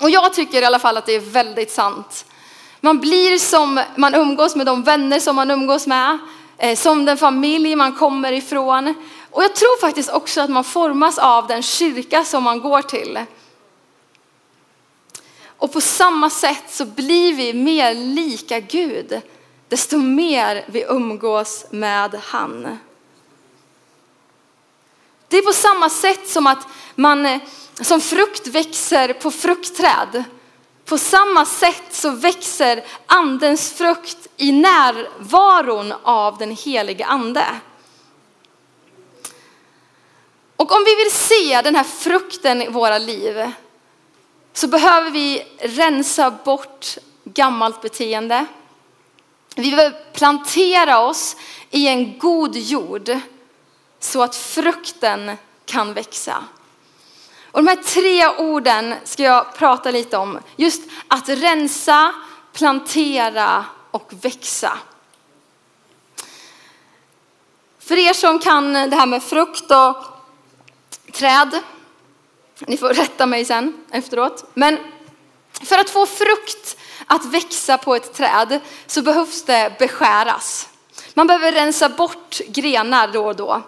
Och 0.01 0.11
jag 0.11 0.35
tycker 0.35 0.63
i 0.63 0.65
alla 0.65 0.79
fall 0.79 0.97
att 0.97 1.07
det 1.07 1.15
är 1.15 1.21
väldigt 1.21 1.71
sant. 1.71 2.25
Man 2.81 3.01
blir 3.01 3.39
som 3.39 3.81
man 3.97 4.15
umgås 4.15 4.57
med 4.57 4.67
de 4.67 4.83
vänner 4.83 5.21
som 5.21 5.37
man 5.37 5.51
umgås 5.51 5.87
med, 5.87 6.19
eh, 6.59 6.77
som 6.77 7.05
den 7.05 7.17
familj 7.17 7.77
man 7.77 7.93
kommer 7.93 8.33
ifrån. 8.33 8.95
Och 9.31 9.43
jag 9.43 9.55
tror 9.55 9.81
faktiskt 9.81 10.11
också 10.11 10.41
att 10.41 10.51
man 10.51 10.65
formas 10.65 11.19
av 11.19 11.47
den 11.47 11.63
kyrka 11.63 12.25
som 12.25 12.45
man 12.45 12.61
går 12.61 12.83
till. 12.83 13.19
Och 15.47 15.73
på 15.73 15.81
samma 15.81 16.31
sätt 16.31 16.65
så 16.69 16.85
blir 16.85 17.35
vi 17.35 17.53
mer 17.53 17.95
lika 17.95 18.61
Gud 18.61 19.21
desto 19.69 19.99
mer 19.99 20.65
vi 20.67 20.85
umgås 20.89 21.67
med 21.71 22.15
han. 22.23 22.79
Det 25.29 25.39
är 25.39 25.43
på 25.43 25.53
samma 25.53 25.91
sätt 25.91 26.29
som 26.29 26.47
att 26.47 26.67
man 26.95 27.27
eh, 27.27 27.41
som 27.81 28.01
frukt 28.01 28.47
växer 28.47 29.13
på 29.13 29.31
fruktträd. 29.31 30.25
På 30.91 30.99
samma 30.99 31.47
sätt 31.47 31.83
så 31.91 32.11
växer 32.11 32.85
andens 33.07 33.73
frukt 33.73 34.29
i 34.37 34.53
närvaron 34.53 35.95
av 36.03 36.39
den 36.39 36.57
helige 36.57 37.05
ande. 37.05 37.45
Och 40.57 40.73
om 40.73 40.85
vi 40.85 40.95
vill 40.97 41.13
se 41.13 41.63
den 41.63 41.77
här 41.77 41.85
frukten 41.85 42.63
i 42.63 42.69
våra 42.69 42.99
liv 42.99 43.53
så 44.53 44.69
behöver 44.69 45.11
vi 45.11 45.47
rensa 45.59 46.31
bort 46.31 46.99
gammalt 47.25 47.83
beteende. 47.83 48.47
Vi 49.57 49.71
behöver 49.71 50.13
plantera 50.13 51.01
oss 51.01 51.37
i 51.71 51.89
en 51.89 52.19
god 52.19 52.57
jord 52.57 53.19
så 54.01 54.23
att 54.23 54.37
frukten 54.37 55.37
kan 55.65 55.95
växa. 55.95 56.45
Och 57.53 57.65
de 57.65 57.67
här 57.67 57.77
tre 57.77 58.29
orden 58.29 58.95
ska 59.05 59.23
jag 59.23 59.55
prata 59.55 59.91
lite 59.91 60.17
om. 60.17 60.39
Just 60.57 60.83
att 61.09 61.29
rensa, 61.29 62.15
plantera 62.53 63.65
och 63.91 64.13
växa. 64.23 64.79
För 67.79 67.97
er 67.97 68.13
som 68.13 68.39
kan 68.39 68.73
det 68.73 68.97
här 68.97 69.07
med 69.07 69.23
frukt 69.23 69.71
och 69.71 69.97
träd, 71.13 71.63
ni 72.59 72.77
får 72.77 72.95
rätta 72.95 73.27
mig 73.27 73.45
sen 73.45 73.85
efteråt. 73.91 74.45
Men 74.55 74.79
för 75.53 75.79
att 75.79 75.91
få 75.91 76.07
frukt 76.07 76.77
att 77.07 77.25
växa 77.25 77.79
på 77.79 77.95
ett 77.95 78.15
träd 78.15 78.61
så 78.87 79.03
behövs 79.03 79.45
det 79.45 79.79
beskäras. 79.79 80.69
Man 81.15 81.27
behöver 81.27 81.53
rensa 81.53 81.89
bort 81.89 82.41
grenar 82.49 83.09
då 83.09 83.27
och 83.27 83.37
då. 83.37 83.63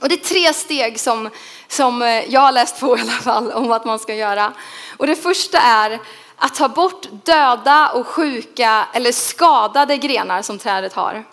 Och 0.00 0.08
det 0.08 0.14
är 0.14 0.24
tre 0.28 0.52
steg 0.52 1.00
som, 1.00 1.30
som 1.68 2.02
eh, 2.02 2.32
jag 2.32 2.40
har 2.40 2.52
läst 2.52 2.80
på 2.80 2.98
i 2.98 3.00
alla 3.00 3.12
fall 3.12 3.52
om 3.52 3.68
vad 3.68 3.86
man 3.86 3.98
ska 3.98 4.14
göra. 4.14 4.52
Och 4.96 5.06
det 5.06 5.16
första 5.16 5.58
är 5.58 6.00
att 6.36 6.54
ta 6.54 6.68
bort 6.68 7.06
döda 7.24 7.88
och 7.88 8.06
sjuka 8.06 8.86
eller 8.92 9.12
skadade 9.12 9.96
grenar 9.96 10.42
som 10.42 10.58
trädet 10.58 10.92
har. 10.92 11.24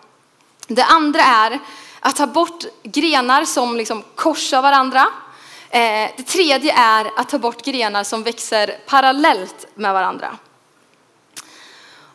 Det 0.68 0.84
andra 0.84 1.22
är 1.22 1.60
att 2.00 2.16
ta 2.16 2.28
bort 2.28 2.64
grenar 2.84 3.46
som 3.46 3.78
liksom 3.78 4.04
korsar 4.16 4.62
varandra. 4.62 5.08
Eh, 5.70 6.10
det 6.18 6.24
tredje 6.28 6.74
är 6.74 7.12
att 7.16 7.30
ta 7.30 7.40
bort 7.40 7.66
grenar 7.66 8.04
som 8.04 8.24
växer 8.24 8.78
parallellt 8.88 9.68
med 9.76 9.94
varandra. 9.94 10.38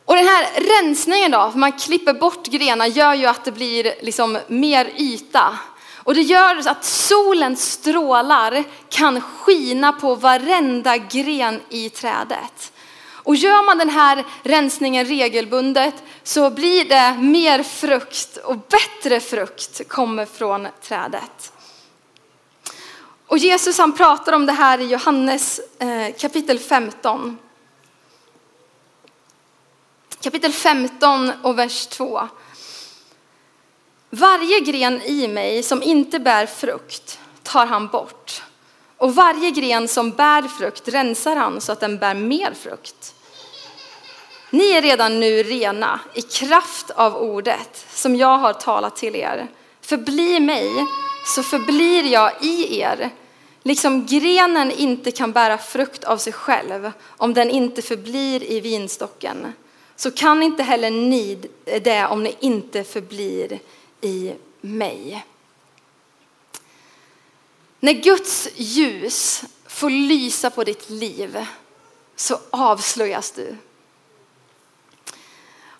Och 0.04 0.16
den 0.16 0.26
här 0.26 0.46
rensningen 0.56 1.30
då, 1.30 1.52
man 1.54 1.72
klipper 1.72 2.12
bort 2.12 2.46
grenar, 2.46 2.86
gör 2.86 3.14
ju 3.14 3.26
att 3.26 3.44
det 3.44 3.52
blir 3.52 3.94
liksom 4.00 4.38
mer 4.48 4.92
yta 4.96 5.58
och 6.04 6.14
det 6.14 6.22
gör 6.22 6.68
att 6.68 6.84
solens 6.84 7.72
strålar 7.72 8.64
kan 8.88 9.20
skina 9.20 9.92
på 9.92 10.14
varenda 10.14 10.96
gren 10.96 11.60
i 11.68 11.90
trädet. 11.90 12.72
Och 13.12 13.36
gör 13.36 13.66
man 13.66 13.78
den 13.78 13.90
här 13.90 14.24
rensningen 14.42 15.06
regelbundet 15.06 15.94
så 16.22 16.50
blir 16.50 16.84
det 16.84 17.16
mer 17.20 17.62
frukt 17.62 18.36
och 18.36 18.56
bättre 18.58 19.20
frukt 19.20 19.88
kommer 19.88 20.26
från 20.26 20.68
trädet. 20.82 21.52
Och 23.26 23.38
Jesus 23.38 23.78
han 23.78 23.92
pratar 23.92 24.32
om 24.32 24.46
det 24.46 24.52
här 24.52 24.80
i 24.80 24.86
Johannes 24.86 25.60
eh, 25.78 26.14
kapitel 26.18 26.58
15. 26.58 27.38
Kapitel 30.20 30.52
15 30.52 31.32
och 31.42 31.58
vers 31.58 31.86
2. 31.86 32.28
Varje 34.16 34.60
gren 34.60 35.02
i 35.02 35.28
mig 35.28 35.62
som 35.62 35.82
inte 35.82 36.18
bär 36.18 36.46
frukt 36.46 37.18
tar 37.42 37.66
han 37.66 37.86
bort. 37.86 38.42
Och 38.96 39.14
varje 39.14 39.50
gren 39.50 39.88
som 39.88 40.10
bär 40.10 40.42
frukt 40.42 40.88
rensar 40.88 41.36
han 41.36 41.60
så 41.60 41.72
att 41.72 41.80
den 41.80 41.98
bär 41.98 42.14
mer 42.14 42.52
frukt. 42.54 43.14
Ni 44.50 44.70
är 44.70 44.82
redan 44.82 45.20
nu 45.20 45.42
rena 45.42 46.00
i 46.14 46.22
kraft 46.22 46.90
av 46.90 47.16
ordet 47.16 47.86
som 47.90 48.16
jag 48.16 48.38
har 48.38 48.52
talat 48.52 48.96
till 48.96 49.16
er. 49.16 49.48
Förbli 49.80 50.40
mig 50.40 50.70
så 51.26 51.42
förblir 51.42 52.04
jag 52.04 52.32
i 52.40 52.80
er. 52.80 53.10
Liksom 53.62 54.06
grenen 54.06 54.70
inte 54.70 55.10
kan 55.10 55.32
bära 55.32 55.58
frukt 55.58 56.04
av 56.04 56.18
sig 56.18 56.32
själv 56.32 56.92
om 57.06 57.34
den 57.34 57.50
inte 57.50 57.82
förblir 57.82 58.50
i 58.50 58.60
vinstocken 58.60 59.52
så 59.96 60.10
kan 60.10 60.42
inte 60.42 60.62
heller 60.62 60.90
ni 60.90 61.38
det 61.64 62.06
om 62.06 62.22
ni 62.22 62.36
inte 62.40 62.84
förblir 62.84 63.60
i 64.04 64.36
mig. 64.60 65.26
När 67.80 67.92
Guds 67.92 68.48
ljus 68.54 69.44
får 69.66 69.90
lysa 69.90 70.50
på 70.50 70.64
ditt 70.64 70.90
liv 70.90 71.46
så 72.16 72.40
avslöjas 72.50 73.30
du. 73.30 73.56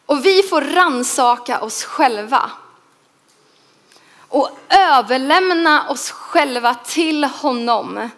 Och 0.07 0.27
vi 0.27 0.43
får 0.43 0.61
ransaka 0.61 1.61
oss 1.61 1.85
själva 1.85 2.51
och 4.35 4.51
överlämna 4.69 5.89
oss 5.89 6.11
själva 6.11 6.75
till 6.75 7.25
honom 7.25 8.09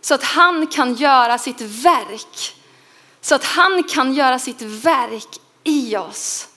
så 0.00 0.14
att 0.14 0.24
han 0.24 0.66
kan 0.66 0.94
göra 0.94 1.38
sitt 1.38 1.60
verk. 1.60 2.56
Så 3.20 3.34
att 3.34 3.44
han 3.44 3.82
kan 3.82 4.14
göra 4.14 4.38
sitt 4.38 4.62
verk 4.62 5.40
i 5.64 5.96
oss. 5.96 6.49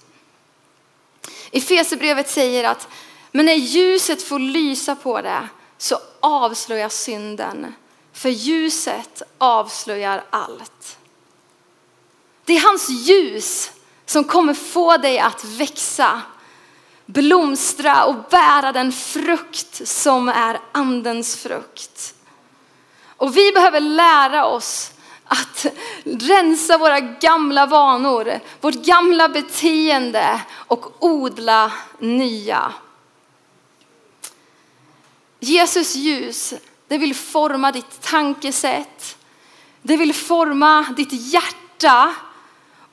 Efesierbrevet 1.53 2.29
säger 2.29 2.63
att 2.63 2.87
men 3.31 3.45
när 3.45 3.53
ljuset 3.53 4.23
får 4.23 4.39
lysa 4.39 4.95
på 4.95 5.21
det 5.21 5.47
så 5.77 5.97
avslöjas 6.19 6.95
synden. 6.95 7.73
För 8.13 8.29
ljuset 8.29 9.21
avslöjar 9.37 10.23
allt. 10.29 10.97
Det 12.45 12.53
är 12.53 12.61
hans 12.61 12.89
ljus 12.89 13.71
som 14.05 14.23
kommer 14.23 14.53
få 14.53 14.97
dig 14.97 15.19
att 15.19 15.43
växa, 15.43 16.21
blomstra 17.05 18.05
och 18.05 18.15
bära 18.29 18.71
den 18.71 18.91
frukt 18.91 19.87
som 19.87 20.29
är 20.29 20.59
andens 20.71 21.35
frukt. 21.35 22.15
Och 23.17 23.37
vi 23.37 23.51
behöver 23.51 23.79
lära 23.79 24.45
oss 24.45 24.92
att 25.33 25.65
rensa 26.03 26.77
våra 26.77 26.99
gamla 26.99 27.65
vanor, 27.65 28.39
vårt 28.61 28.85
gamla 28.85 29.29
beteende 29.29 30.41
och 30.51 31.03
odla 31.03 31.71
nya. 31.99 32.73
Jesus 35.39 35.95
ljus, 35.95 36.53
det 36.87 36.97
vill 36.97 37.15
forma 37.15 37.71
ditt 37.71 38.01
tankesätt. 38.01 39.17
Det 39.81 39.97
vill 39.97 40.13
forma 40.13 40.85
ditt 40.97 41.33
hjärta 41.33 42.15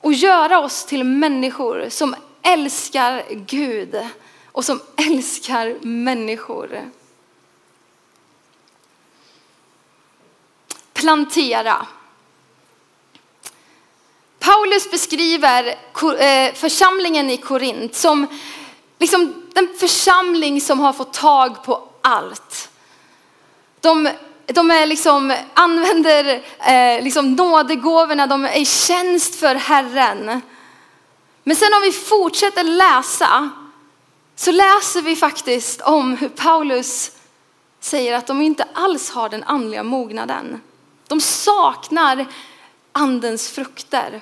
och 0.01 0.13
göra 0.13 0.59
oss 0.59 0.85
till 0.85 1.03
människor 1.03 1.89
som 1.89 2.15
älskar 2.41 3.23
Gud 3.29 4.07
och 4.45 4.65
som 4.65 4.81
älskar 4.95 5.85
människor. 5.85 6.91
Plantera. 10.93 11.87
Paulus 14.41 14.91
beskriver 14.91 15.67
eh, 16.19 16.53
församlingen 16.53 17.29
i 17.29 17.37
Korint 17.37 17.95
som 17.95 18.27
liksom 18.99 19.43
den 19.53 19.67
församling 19.79 20.61
som 20.61 20.79
har 20.79 20.93
fått 20.93 21.13
tag 21.13 21.63
på 21.63 21.89
allt. 22.01 22.69
De, 23.79 24.09
de 24.45 24.71
är 24.71 24.85
liksom, 24.85 25.35
använder 25.53 26.41
eh, 26.59 27.03
liksom 27.03 27.33
nådegåvorna, 27.33 28.27
de 28.27 28.45
är 28.45 28.57
i 28.57 28.65
tjänst 28.65 29.35
för 29.35 29.55
Herren. 29.55 30.41
Men 31.43 31.55
sen 31.55 31.73
om 31.73 31.81
vi 31.81 31.91
fortsätter 31.91 32.63
läsa 32.63 33.49
så 34.35 34.51
läser 34.51 35.01
vi 35.01 35.15
faktiskt 35.15 35.81
om 35.81 36.17
hur 36.17 36.29
Paulus 36.29 37.11
säger 37.79 38.13
att 38.13 38.27
de 38.27 38.41
inte 38.41 38.67
alls 38.73 39.09
har 39.09 39.29
den 39.29 39.43
andliga 39.43 39.83
mognaden. 39.83 40.61
De 41.07 41.21
saknar 41.21 42.25
andens 42.91 43.49
frukter. 43.49 44.21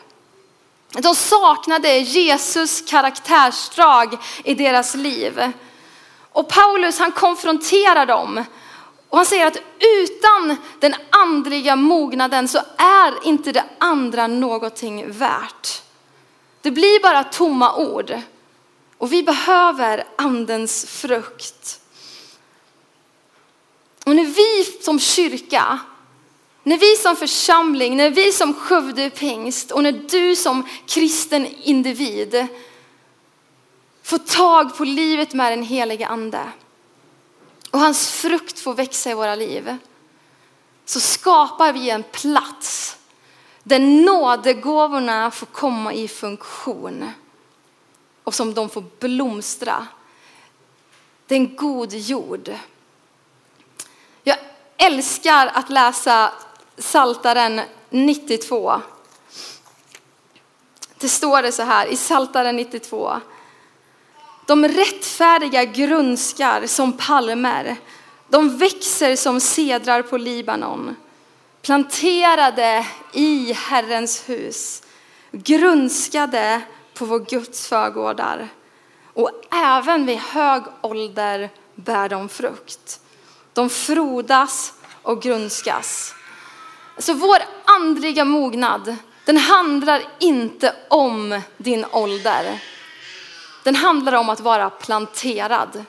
De 0.92 1.16
saknade 1.16 1.98
Jesus 1.98 2.82
karaktärsdrag 2.82 4.18
i 4.44 4.54
deras 4.54 4.96
liv. 4.96 5.52
Och 6.32 6.50
Paulus 6.50 7.00
han 7.00 7.12
konfronterar 7.12 8.06
dem 8.06 8.46
och 9.10 9.18
han 9.18 9.26
säger 9.26 9.48
att 9.48 9.58
utan 9.80 10.58
den 10.80 10.96
andliga 11.10 11.76
mognaden 11.76 12.48
så 12.48 12.60
är 12.78 13.28
inte 13.28 13.52
det 13.52 13.66
andra 13.78 14.28
någonting 14.28 15.12
värt. 15.12 15.82
Det 16.62 16.72
blir 16.72 17.02
bara 17.02 17.24
tomma 17.24 17.76
ord. 17.76 18.22
Och 18.98 19.14
vi 19.14 19.24
behöver 19.24 20.04
andens 20.18 20.86
frukt. 20.86 21.80
Och 24.06 24.16
när 24.16 24.26
vi 24.26 24.82
som 24.84 25.00
kyrka, 25.00 25.80
när 26.70 26.78
vi 26.78 26.96
som 26.96 27.16
församling, 27.16 27.98
när 27.98 28.10
vi 28.10 28.32
som 28.32 28.54
Skövde 28.54 29.10
pingst 29.10 29.72
och 29.72 29.84
när 29.84 29.92
du 29.92 30.36
som 30.36 30.68
kristen 30.86 31.46
individ 31.46 32.48
får 34.04 34.18
tag 34.18 34.78
på 34.78 34.84
livet 34.84 35.34
med 35.34 35.52
den 35.52 35.64
helige 35.64 36.08
ande 36.08 36.52
och 37.72 37.80
hans 37.80 38.12
frukt 38.12 38.60
får 38.60 38.74
växa 38.74 39.12
i 39.12 39.14
våra 39.14 39.36
liv 39.36 39.78
så 40.86 41.00
skapar 41.00 41.74
vi 41.74 41.90
en 41.90 42.04
plats 42.04 42.98
där 43.64 43.80
nådegåvorna 43.80 45.32
får 45.32 45.48
komma 45.48 45.94
i 45.94 46.08
funktion 46.08 47.12
och 48.24 48.34
som 48.34 48.54
de 48.54 48.70
får 48.70 48.84
blomstra. 49.00 49.88
Det 51.28 51.36
är 51.36 51.40
en 51.40 51.56
god 51.56 51.94
jord. 51.94 52.56
Jag 54.24 54.38
älskar 54.78 55.48
att 55.48 55.70
läsa 55.70 56.34
Saltaren 56.80 57.62
92. 57.90 58.82
Det 60.98 61.10
står 61.10 61.42
det 61.42 61.52
så 61.52 61.64
här 61.64 61.86
i 61.88 61.96
Saltaren 61.96 62.56
92. 62.56 63.20
De 64.46 64.68
rättfärdiga 64.68 65.66
grönskar 65.66 66.68
som 66.68 66.94
palmer. 66.94 67.76
De 68.30 68.58
växer 68.58 69.16
som 69.16 69.40
sedrar 69.40 70.02
på 70.02 70.18
Libanon. 70.18 70.96
Planterade 71.62 72.86
i 73.14 73.54
Herrens 73.54 74.30
hus. 74.30 74.84
Grönskade 75.32 76.62
på 76.94 77.06
vår 77.06 77.20
Guds 77.20 77.68
förgårdar. 77.68 78.48
Och 79.14 79.32
även 79.52 80.06
vid 80.06 80.18
hög 80.18 80.64
ålder 80.82 81.50
bär 81.76 82.10
de 82.10 82.30
frukt. 82.30 83.00
De 83.54 83.70
frodas 83.70 84.74
och 85.02 85.22
grönskas. 85.22 86.16
Så 87.00 87.14
vår 87.14 87.38
andliga 87.66 88.26
mognad, 88.26 88.96
den 89.26 89.38
handlar 89.38 90.02
inte 90.20 90.76
om 90.88 91.42
din 91.58 91.86
ålder. 91.92 92.60
Den 93.64 93.76
handlar 93.76 94.14
om 94.14 94.30
att 94.30 94.40
vara 94.40 94.70
planterad. 94.70 95.86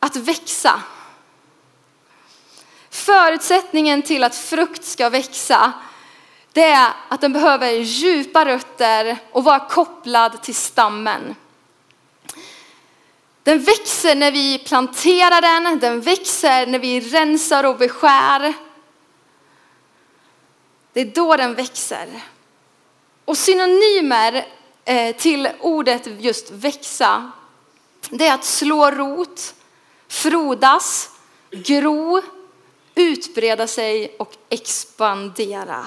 Att 0.00 0.16
växa. 0.16 0.82
Förutsättningen 2.90 4.02
till 4.02 4.24
att 4.24 4.36
frukt 4.36 4.84
ska 4.84 5.08
växa 5.08 5.72
det 6.52 6.64
är 6.64 6.92
att 7.08 7.20
den 7.20 7.32
behöver 7.32 7.70
djupa 7.70 8.44
rötter 8.44 9.18
och 9.32 9.44
vara 9.44 9.68
kopplad 9.68 10.42
till 10.42 10.54
stammen. 10.54 11.34
Den 13.42 13.58
växer 13.58 14.14
när 14.14 14.32
vi 14.32 14.58
planterar 14.58 15.40
den, 15.40 15.78
den 15.78 16.00
växer 16.00 16.66
när 16.66 16.78
vi 16.78 17.00
rensar 17.00 17.64
och 17.64 17.76
beskär. 17.76 18.54
Det 20.92 21.00
är 21.00 21.04
då 21.04 21.36
den 21.36 21.54
växer. 21.54 22.22
Och 23.24 23.38
synonymer 23.38 24.46
eh, 24.84 25.16
till 25.16 25.48
ordet 25.60 26.02
just 26.18 26.50
växa, 26.50 27.30
det 28.10 28.26
är 28.26 28.34
att 28.34 28.44
slå 28.44 28.90
rot, 28.90 29.54
frodas, 30.08 31.10
gro, 31.50 32.22
utbreda 32.94 33.66
sig 33.66 34.16
och 34.18 34.36
expandera. 34.48 35.86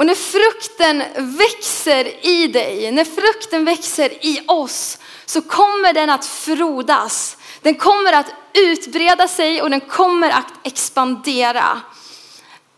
Och 0.00 0.06
när 0.06 0.14
frukten 0.14 1.02
växer 1.16 2.26
i 2.26 2.46
dig, 2.46 2.92
när 2.92 3.04
frukten 3.04 3.64
växer 3.64 4.26
i 4.26 4.40
oss, 4.46 4.98
så 5.26 5.42
kommer 5.42 5.92
den 5.92 6.10
att 6.10 6.26
frodas. 6.26 7.36
Den 7.62 7.74
kommer 7.74 8.12
att 8.12 8.26
utbreda 8.54 9.28
sig 9.28 9.62
och 9.62 9.70
den 9.70 9.80
kommer 9.80 10.30
att 10.30 10.66
expandera. 10.66 11.80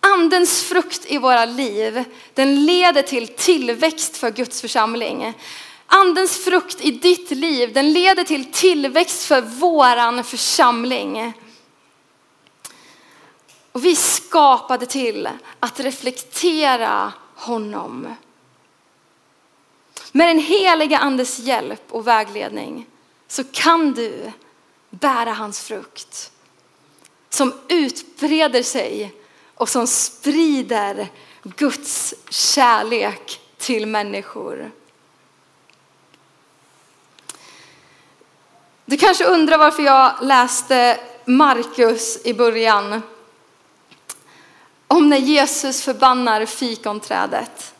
Andens 0.00 0.62
frukt 0.62 1.06
i 1.06 1.18
våra 1.18 1.44
liv, 1.44 2.04
den 2.34 2.66
leder 2.66 3.02
till 3.02 3.28
tillväxt 3.28 4.16
för 4.16 4.30
Guds 4.30 4.60
församling. 4.60 5.32
Andens 5.86 6.44
frukt 6.44 6.80
i 6.80 6.90
ditt 6.90 7.30
liv, 7.30 7.72
den 7.72 7.92
leder 7.92 8.24
till 8.24 8.52
tillväxt 8.52 9.24
för 9.26 9.40
våran 9.40 10.24
församling. 10.24 11.32
Och 13.72 13.84
vi 13.84 13.96
skapade 13.96 14.86
till 14.86 15.28
att 15.60 15.80
reflektera 15.80 17.12
honom. 17.34 18.14
Med 20.12 20.28
den 20.28 20.38
heliga 20.38 20.98
andes 20.98 21.38
hjälp 21.38 21.82
och 21.90 22.06
vägledning 22.06 22.86
så 23.28 23.44
kan 23.44 23.92
du 23.92 24.32
bära 24.90 25.32
hans 25.32 25.60
frukt. 25.60 26.32
Som 27.30 27.54
utbreder 27.68 28.62
sig 28.62 29.14
och 29.54 29.68
som 29.68 29.86
sprider 29.86 31.08
Guds 31.42 32.14
kärlek 32.28 33.40
till 33.58 33.86
människor. 33.86 34.70
Du 38.84 38.96
kanske 38.96 39.24
undrar 39.24 39.58
varför 39.58 39.82
jag 39.82 40.14
läste 40.20 41.00
Markus 41.24 42.26
i 42.26 42.34
början. 42.34 43.02
Om 44.92 45.08
när 45.08 45.18
Jesus 45.18 45.82
förbannar 45.82 46.46
fikonträdet. 46.46 47.74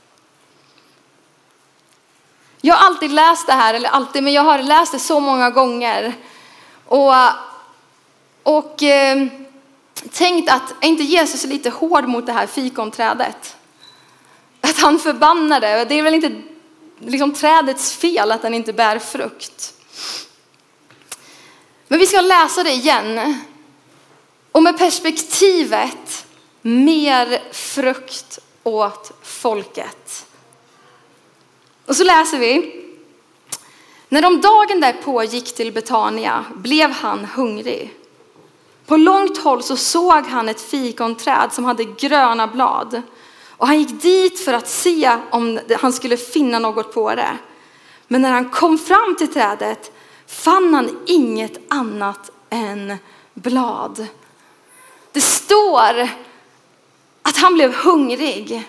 Jag 2.61 2.75
har 2.75 2.87
alltid 2.87 3.11
läst 3.11 3.47
det 3.47 3.53
här, 3.53 3.75
eller 3.75 3.89
alltid, 3.89 4.23
men 4.23 4.33
jag 4.33 4.43
har 4.43 4.63
läst 4.63 4.93
det 4.93 4.99
så 4.99 5.21
många 5.21 5.51
gånger. 5.51 6.15
Och, 6.87 7.13
och 8.43 8.83
eh, 8.83 9.27
tänkt 10.13 10.51
att 10.51 10.75
är 10.81 10.89
inte 10.89 11.03
Jesus 11.03 11.45
lite 11.45 11.71
hård 11.71 12.09
mot 12.09 12.27
det 12.27 12.33
här 12.33 12.47
fikonträdet? 12.47 13.57
Att 14.61 14.79
han 14.79 14.99
förbannar 14.99 15.61
det. 15.61 15.85
Det 15.85 15.95
är 15.95 16.03
väl 16.03 16.15
inte 16.15 16.43
liksom, 16.99 17.35
trädets 17.35 17.97
fel 17.97 18.33
att 18.33 18.43
den 18.43 18.55
inte 18.55 18.73
bär 18.73 18.99
frukt. 18.99 19.75
Men 21.89 21.99
vi 21.99 22.07
ska 22.07 22.21
läsa 22.21 22.63
det 22.63 22.73
igen. 22.73 23.39
Och 24.53 24.63
med 24.63 24.79
perspektivet 24.79 26.27
mer 26.63 27.53
frukt 27.53 28.39
åt 28.63 29.13
folket. 29.23 30.27
Och 31.87 31.97
så 31.97 32.05
läser 32.05 32.39
vi. 32.39 32.79
När 34.09 34.23
de 34.23 34.41
dagen 34.41 34.81
därpå 34.81 35.23
gick 35.23 35.55
till 35.55 35.73
Betania 35.73 36.45
blev 36.55 36.91
han 36.91 37.25
hungrig. 37.25 37.95
På 38.87 38.97
långt 38.97 39.39
håll 39.39 39.63
så 39.63 39.77
såg 39.77 40.27
han 40.27 40.49
ett 40.49 40.61
fikonträd 40.61 41.53
som 41.53 41.65
hade 41.65 41.85
gröna 41.85 42.47
blad. 42.47 43.03
Och 43.49 43.67
han 43.67 43.79
gick 43.79 44.03
dit 44.03 44.45
för 44.45 44.53
att 44.53 44.69
se 44.69 45.19
om 45.31 45.61
han 45.81 45.93
skulle 45.93 46.17
finna 46.17 46.59
något 46.59 46.95
på 46.95 47.15
det. 47.15 47.37
Men 48.09 48.23
när 48.23 48.31
han 48.31 48.51
kom 48.51 48.79
fram 48.79 49.17
till 49.19 49.33
trädet 49.33 49.93
fann 50.27 50.75
han 50.75 50.99
inget 51.07 51.61
annat 51.69 52.31
än 52.51 52.97
blad. 53.35 54.07
Det 55.13 55.21
står 55.21 56.09
att 57.23 57.37
han 57.37 57.55
blev 57.55 57.75
hungrig. 57.75 58.63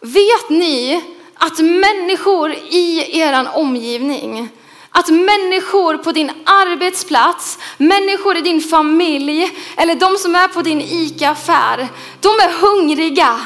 Vet 0.00 0.50
ni 0.50 1.04
att 1.34 1.58
människor 1.58 2.52
i 2.52 3.18
er 3.20 3.48
omgivning, 3.54 4.48
att 4.90 5.08
människor 5.08 5.96
på 5.96 6.12
din 6.12 6.30
arbetsplats, 6.44 7.58
människor 7.78 8.36
i 8.36 8.40
din 8.40 8.60
familj 8.60 9.50
eller 9.76 9.94
de 9.94 10.16
som 10.18 10.34
är 10.34 10.48
på 10.48 10.62
din 10.62 10.80
ICA-affär, 10.80 11.88
de 12.20 12.28
är 12.28 12.60
hungriga 12.60 13.40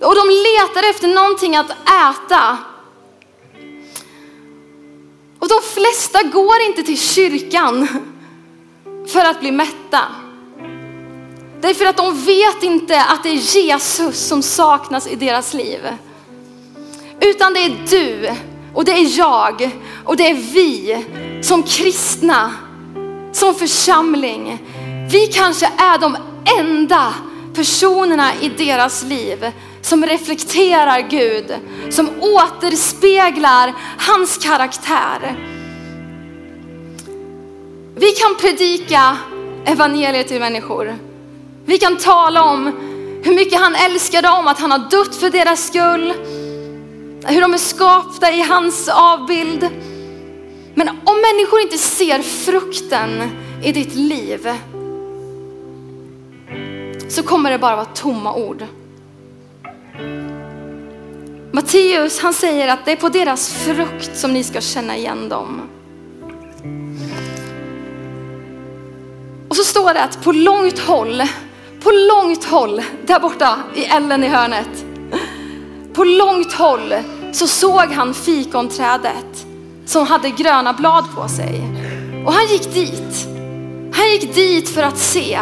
och 0.00 0.14
de 0.14 0.28
letar 0.28 0.90
efter 0.90 1.08
någonting 1.08 1.56
att 1.56 1.70
äta. 1.70 2.58
Och 5.38 5.48
de 5.48 5.60
flesta 5.74 6.22
går 6.22 6.60
inte 6.66 6.82
till 6.82 6.98
kyrkan 6.98 7.88
för 9.08 9.24
att 9.24 9.40
bli 9.40 9.50
mätta. 9.50 10.21
Därför 11.62 11.84
att 11.84 11.96
de 11.96 12.24
vet 12.24 12.62
inte 12.62 13.02
att 13.02 13.22
det 13.22 13.28
är 13.28 13.56
Jesus 13.56 14.18
som 14.18 14.42
saknas 14.42 15.06
i 15.06 15.14
deras 15.14 15.54
liv. 15.54 15.80
Utan 17.20 17.54
det 17.54 17.60
är 17.60 17.86
du 17.90 18.30
och 18.74 18.84
det 18.84 18.92
är 18.92 19.18
jag 19.18 19.70
och 20.04 20.16
det 20.16 20.30
är 20.30 20.34
vi 20.34 21.04
som 21.42 21.62
kristna, 21.62 22.52
som 23.32 23.54
församling. 23.54 24.58
Vi 25.10 25.26
kanske 25.26 25.66
är 25.66 25.98
de 25.98 26.16
enda 26.58 27.14
personerna 27.54 28.30
i 28.40 28.48
deras 28.48 29.02
liv 29.02 29.52
som 29.82 30.06
reflekterar 30.06 31.00
Gud, 31.00 31.54
som 31.90 32.10
återspeglar 32.20 33.74
hans 33.98 34.38
karaktär. 34.38 35.36
Vi 37.94 38.10
kan 38.10 38.34
predika 38.40 39.16
evangeliet 39.66 40.28
till 40.28 40.40
människor. 40.40 41.11
Vi 41.64 41.78
kan 41.78 41.96
tala 41.96 42.42
om 42.42 42.66
hur 43.24 43.34
mycket 43.34 43.60
han 43.60 43.74
älskar 43.74 44.22
dem, 44.22 44.46
att 44.46 44.60
han 44.60 44.70
har 44.70 44.78
dött 44.78 45.14
för 45.14 45.30
deras 45.30 45.66
skull, 45.66 46.14
hur 47.26 47.40
de 47.40 47.54
är 47.54 47.58
skapta 47.58 48.32
i 48.32 48.42
hans 48.42 48.88
avbild. 48.88 49.68
Men 50.74 50.88
om 50.88 51.16
människor 51.20 51.60
inte 51.60 51.78
ser 51.78 52.22
frukten 52.22 53.30
i 53.62 53.72
ditt 53.72 53.94
liv 53.94 54.48
så 57.08 57.22
kommer 57.22 57.50
det 57.50 57.58
bara 57.58 57.76
vara 57.76 57.84
tomma 57.84 58.34
ord. 58.34 58.66
Matteus 61.52 62.20
han 62.20 62.34
säger 62.34 62.68
att 62.68 62.84
det 62.84 62.92
är 62.92 62.96
på 62.96 63.08
deras 63.08 63.52
frukt 63.52 64.16
som 64.16 64.32
ni 64.32 64.44
ska 64.44 64.60
känna 64.60 64.96
igen 64.96 65.28
dem. 65.28 65.60
Och 69.48 69.56
så 69.56 69.64
står 69.64 69.94
det 69.94 70.02
att 70.02 70.24
på 70.24 70.32
långt 70.32 70.78
håll, 70.78 71.22
på 71.82 71.90
långt 71.90 72.44
håll, 72.44 72.82
där 73.06 73.20
borta 73.20 73.58
i 73.74 73.84
ällen 73.84 74.24
i 74.24 74.28
hörnet, 74.28 74.84
på 75.92 76.04
långt 76.04 76.52
håll 76.52 76.94
så 77.32 77.46
såg 77.46 77.88
han 77.92 78.14
fikonträdet 78.14 79.46
som 79.86 80.06
hade 80.06 80.30
gröna 80.30 80.72
blad 80.72 81.04
på 81.14 81.28
sig. 81.28 81.62
Och 82.26 82.32
han 82.32 82.46
gick 82.46 82.74
dit. 82.74 83.28
Han 83.94 84.06
gick 84.10 84.34
dit 84.34 84.68
för 84.68 84.82
att 84.82 84.98
se 84.98 85.40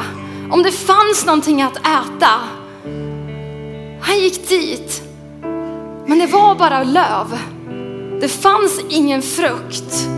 om 0.50 0.62
det 0.62 0.72
fanns 0.72 1.26
någonting 1.26 1.62
att 1.62 1.76
äta. 1.76 2.40
Han 4.02 4.18
gick 4.18 4.48
dit. 4.48 5.02
Men 6.06 6.18
det 6.18 6.26
var 6.26 6.54
bara 6.54 6.82
löv. 6.82 7.38
Det 8.20 8.28
fanns 8.28 8.80
ingen 8.88 9.22
frukt. 9.22 10.08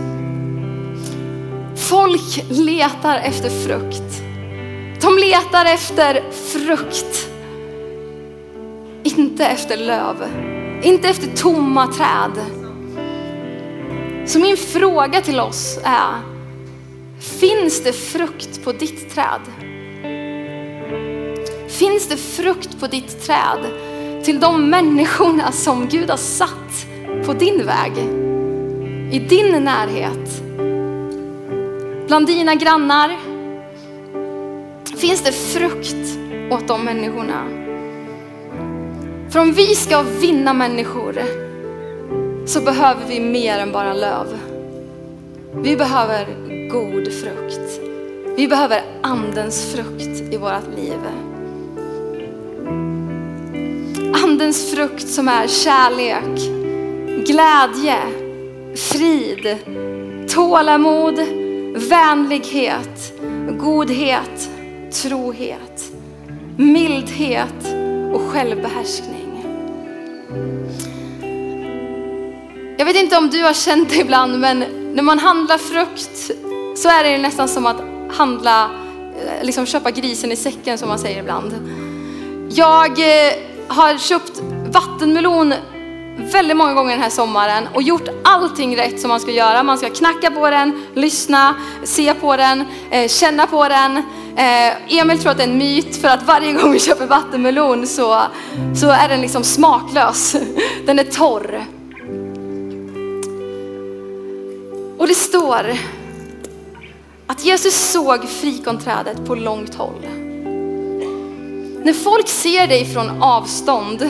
Folk 1.75 2.45
letar 2.49 3.17
efter 3.17 3.49
frukt. 3.49 4.22
De 5.03 5.17
letar 5.17 5.65
efter 5.65 6.23
frukt. 6.31 7.29
Inte 9.03 9.45
efter 9.45 9.77
löv. 9.77 10.15
Inte 10.83 11.07
efter 11.09 11.27
tomma 11.27 11.87
träd. 11.87 12.45
Så 14.25 14.39
min 14.39 14.57
fråga 14.57 15.21
till 15.21 15.39
oss 15.39 15.79
är, 15.83 16.19
finns 17.19 17.83
det 17.83 17.93
frukt 17.93 18.63
på 18.63 18.71
ditt 18.71 19.15
träd? 19.15 19.41
Finns 21.67 22.07
det 22.09 22.17
frukt 22.17 22.79
på 22.79 22.87
ditt 22.87 23.25
träd 23.25 23.65
till 24.23 24.39
de 24.39 24.69
människorna 24.69 25.51
som 25.51 25.87
Gud 25.87 26.09
har 26.09 26.17
satt 26.17 26.87
på 27.25 27.33
din 27.33 27.65
väg? 27.65 27.97
I 29.11 29.19
din 29.19 29.63
närhet? 29.63 30.43
Bland 32.07 32.27
dina 32.27 32.55
grannar? 32.55 33.32
Finns 35.03 35.21
det 35.21 35.31
frukt 35.31 36.17
åt 36.51 36.67
de 36.67 36.83
människorna? 36.85 37.43
För 39.29 39.39
om 39.39 39.51
vi 39.51 39.75
ska 39.75 40.01
vinna 40.01 40.53
människor 40.53 41.21
så 42.45 42.61
behöver 42.61 43.01
vi 43.07 43.19
mer 43.19 43.59
än 43.59 43.71
bara 43.71 43.93
löv. 43.93 44.39
Vi 45.53 45.77
behöver 45.77 46.25
god 46.69 47.13
frukt. 47.13 47.81
Vi 48.35 48.47
behöver 48.47 48.81
andens 49.01 49.73
frukt 49.73 50.33
i 50.33 50.37
vårt 50.37 50.77
liv. 50.77 50.99
Andens 54.23 54.71
frukt 54.71 55.07
som 55.07 55.27
är 55.27 55.47
kärlek, 55.47 56.39
glädje, 57.27 57.97
frid, 58.75 59.57
tålamod, 60.29 61.19
vänlighet, 61.89 63.13
godhet, 63.59 64.49
trohet, 64.93 65.91
mildhet 66.57 67.75
och 68.13 68.21
självbehärskning. 68.21 69.45
Jag 72.77 72.85
vet 72.85 72.95
inte 72.95 73.17
om 73.17 73.29
du 73.29 73.43
har 73.43 73.53
känt 73.53 73.89
det 73.89 73.95
ibland, 73.95 74.39
men 74.39 74.59
när 74.93 75.03
man 75.03 75.19
handlar 75.19 75.57
frukt 75.57 76.31
så 76.75 76.89
är 76.89 77.03
det 77.03 77.17
nästan 77.17 77.47
som 77.47 77.65
att 77.65 77.81
handla, 78.17 78.63
eh, 78.63 79.45
liksom 79.45 79.65
köpa 79.65 79.91
grisen 79.91 80.31
i 80.31 80.35
säcken 80.35 80.77
som 80.77 80.89
man 80.89 80.99
säger 80.99 81.19
ibland. 81.19 81.53
Jag 82.49 82.99
eh, 82.99 83.33
har 83.67 83.97
köpt 83.97 84.41
vattenmelon 84.71 85.53
väldigt 86.17 86.57
många 86.57 86.73
gånger 86.73 86.91
den 86.91 87.01
här 87.01 87.09
sommaren 87.09 87.67
och 87.73 87.81
gjort 87.81 88.07
allting 88.23 88.77
rätt 88.77 89.01
som 89.01 89.09
man 89.09 89.19
ska 89.19 89.31
göra. 89.31 89.63
Man 89.63 89.77
ska 89.77 89.89
knacka 89.89 90.31
på 90.31 90.49
den, 90.49 90.85
lyssna, 90.93 91.55
se 91.83 92.13
på 92.13 92.37
den, 92.37 92.65
eh, 92.91 93.07
känna 93.07 93.47
på 93.47 93.67
den. 93.67 94.01
Eh, 94.37 94.97
Emil 94.99 95.19
tror 95.19 95.31
att 95.31 95.37
det 95.37 95.43
är 95.43 95.47
en 95.47 95.57
myt 95.57 95.95
för 95.95 96.07
att 96.07 96.23
varje 96.23 96.53
gång 96.53 96.71
vi 96.71 96.79
köper 96.79 97.05
vattenmelon 97.05 97.87
så, 97.87 98.21
så 98.75 98.89
är 98.89 99.09
den 99.09 99.21
liksom 99.21 99.43
smaklös. 99.43 100.35
Den 100.85 100.99
är 100.99 101.03
torr. 101.03 101.65
Och 104.97 105.07
det 105.07 105.15
står 105.15 105.77
att 107.27 107.45
Jesus 107.45 107.91
såg 107.91 108.29
frikonträdet 108.29 109.25
på 109.25 109.35
långt 109.35 109.75
håll. 109.75 110.05
När 111.83 111.93
folk 111.93 112.27
ser 112.27 112.67
dig 112.67 112.85
från 112.85 113.23
avstånd, 113.23 114.09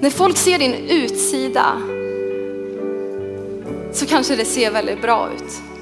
när 0.00 0.10
folk 0.10 0.36
ser 0.36 0.58
din 0.58 0.74
utsida 0.74 1.66
så 3.92 4.06
kanske 4.06 4.36
det 4.36 4.44
ser 4.44 4.70
väldigt 4.70 5.02
bra 5.02 5.28
ut. 5.36 5.75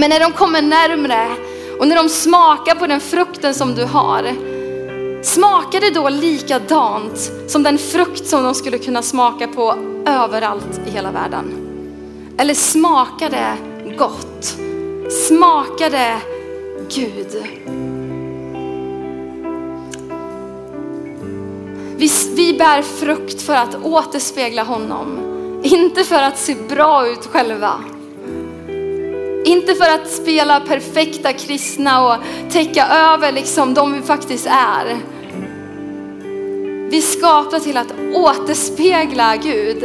Men 0.00 0.10
när 0.10 0.20
de 0.20 0.32
kommer 0.32 0.62
närmre 0.62 1.28
och 1.78 1.88
när 1.88 1.96
de 1.96 2.08
smakar 2.08 2.74
på 2.74 2.86
den 2.86 3.00
frukten 3.00 3.54
som 3.54 3.74
du 3.74 3.84
har, 3.84 4.22
smakar 5.22 5.80
det 5.80 5.90
då 5.90 6.08
likadant 6.08 7.32
som 7.48 7.62
den 7.62 7.78
frukt 7.78 8.26
som 8.26 8.42
de 8.42 8.54
skulle 8.54 8.78
kunna 8.78 9.02
smaka 9.02 9.48
på 9.48 9.74
överallt 10.06 10.80
i 10.86 10.90
hela 10.90 11.10
världen? 11.10 11.54
Eller 12.38 12.54
smakar 12.54 13.30
det 13.30 13.56
gott? 13.98 14.56
Smakar 15.28 15.90
det 15.90 16.16
Gud? 16.88 17.44
Vi, 21.96 22.10
vi 22.36 22.58
bär 22.58 22.82
frukt 22.82 23.42
för 23.42 23.54
att 23.54 23.84
återspegla 23.84 24.62
honom. 24.62 25.18
Inte 25.62 26.04
för 26.04 26.22
att 26.22 26.38
se 26.38 26.54
bra 26.68 27.08
ut 27.08 27.26
själva. 27.26 27.84
Inte 29.44 29.74
för 29.74 29.90
att 29.90 30.10
spela 30.10 30.60
perfekta 30.60 31.32
kristna 31.32 32.08
och 32.08 32.22
täcka 32.50 32.86
över 32.86 33.32
liksom 33.32 33.74
de 33.74 33.92
vi 33.92 34.02
faktiskt 34.02 34.46
är. 34.46 34.98
Vi 36.90 37.02
skapar 37.02 37.58
till 37.58 37.76
att 37.76 37.94
återspegla 38.14 39.36
Gud. 39.36 39.84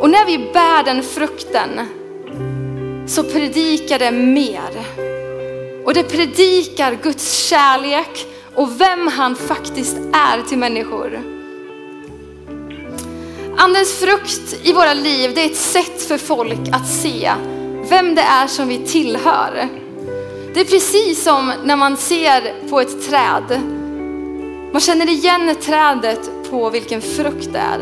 Och 0.00 0.10
när 0.10 0.26
vi 0.26 0.38
bär 0.38 0.84
den 0.84 1.02
frukten 1.02 1.80
så 3.06 3.24
predikar 3.24 3.98
det 3.98 4.10
mer. 4.10 4.70
Och 5.84 5.94
det 5.94 6.02
predikar 6.02 6.98
Guds 7.02 7.48
kärlek 7.48 8.26
och 8.54 8.80
vem 8.80 9.08
han 9.08 9.36
faktiskt 9.36 9.96
är 10.12 10.42
till 10.48 10.58
människor. 10.58 11.33
Andens 13.56 13.92
frukt 14.00 14.56
i 14.62 14.72
våra 14.72 14.94
liv, 14.94 15.32
det 15.34 15.40
är 15.40 15.46
ett 15.46 15.56
sätt 15.56 16.02
för 16.02 16.18
folk 16.18 16.68
att 16.72 16.88
se 16.88 17.32
vem 17.88 18.14
det 18.14 18.22
är 18.22 18.46
som 18.46 18.68
vi 18.68 18.78
tillhör. 18.78 19.68
Det 20.54 20.60
är 20.60 20.64
precis 20.64 21.22
som 21.22 21.52
när 21.64 21.76
man 21.76 21.96
ser 21.96 22.68
på 22.70 22.80
ett 22.80 23.08
träd. 23.08 23.60
Man 24.72 24.80
känner 24.80 25.08
igen 25.08 25.54
trädet 25.60 26.30
på 26.50 26.70
vilken 26.70 27.02
frukt 27.02 27.52
det 27.52 27.58
är. 27.58 27.78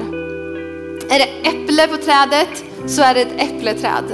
Är 1.10 1.18
det 1.18 1.48
äpple 1.48 1.88
på 1.88 1.96
trädet 1.96 2.64
så 2.86 3.02
är 3.02 3.14
det 3.14 3.20
ett 3.20 3.42
äppleträd. 3.42 4.04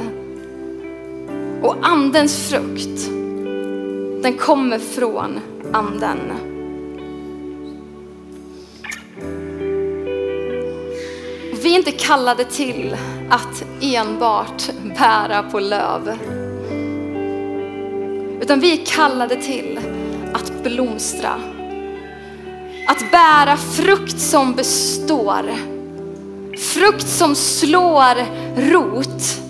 Och 1.63 1.77
andens 1.83 2.49
frukt, 2.49 3.11
den 4.23 4.39
kommer 4.39 4.79
från 4.79 5.41
anden. 5.73 6.19
Vi 11.69 11.75
är 11.75 11.79
inte 11.79 11.93
kallade 11.93 12.45
till 12.45 12.97
att 13.31 13.65
enbart 13.81 14.63
bära 14.99 15.43
på 15.43 15.61
löv. 15.61 16.19
Utan 18.41 18.61
vi 18.61 18.73
är 18.73 18.87
kallade 18.87 19.37
till 19.37 19.81
att 20.35 20.63
blomstra. 20.63 21.35
Att 22.87 23.11
bära 23.11 23.57
frukt 23.57 24.21
som 24.21 24.55
består. 24.55 25.51
Frukt 26.59 27.09
som 27.09 27.35
slår 27.35 28.15
rot. 28.71 29.41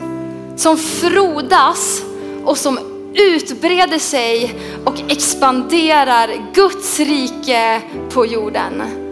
Som 0.57 0.77
frodas 0.77 2.03
och 2.45 2.59
som 2.59 2.79
utbreder 3.15 3.99
sig 3.99 4.55
och 4.85 5.01
expanderar 5.09 6.53
Guds 6.55 7.01
rike 7.01 7.83
på 8.13 8.27
jorden. 8.27 9.08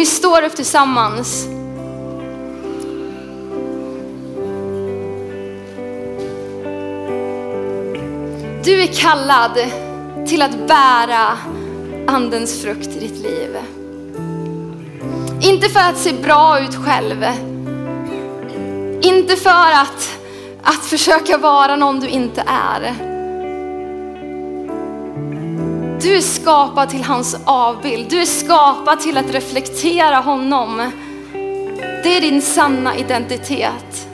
Vi 0.00 0.06
står 0.06 0.42
upp 0.42 0.56
tillsammans 0.56 1.46
Du 8.64 8.82
är 8.82 8.86
kallad 8.86 9.58
till 10.26 10.42
att 10.42 10.68
bära 10.68 11.38
andens 12.06 12.62
frukt 12.62 12.88
i 12.88 13.00
ditt 13.00 13.22
liv. 13.22 13.56
Inte 15.40 15.68
för 15.68 15.80
att 15.80 15.98
se 15.98 16.12
bra 16.12 16.60
ut 16.60 16.74
själv. 16.74 17.26
Inte 19.02 19.36
för 19.36 19.72
att, 19.72 20.18
att 20.62 20.84
försöka 20.84 21.38
vara 21.38 21.76
någon 21.76 22.00
du 22.00 22.08
inte 22.08 22.44
är. 22.46 23.09
Du 26.02 26.16
är 26.16 26.20
skapad 26.20 26.88
till 26.88 27.04
hans 27.04 27.36
avbild. 27.44 28.10
Du 28.10 28.20
är 28.20 28.26
skapad 28.26 29.00
till 29.00 29.18
att 29.18 29.30
reflektera 29.30 30.16
honom. 30.16 30.90
Det 32.02 32.16
är 32.16 32.20
din 32.20 32.42
sanna 32.42 32.96
identitet. 32.96 34.08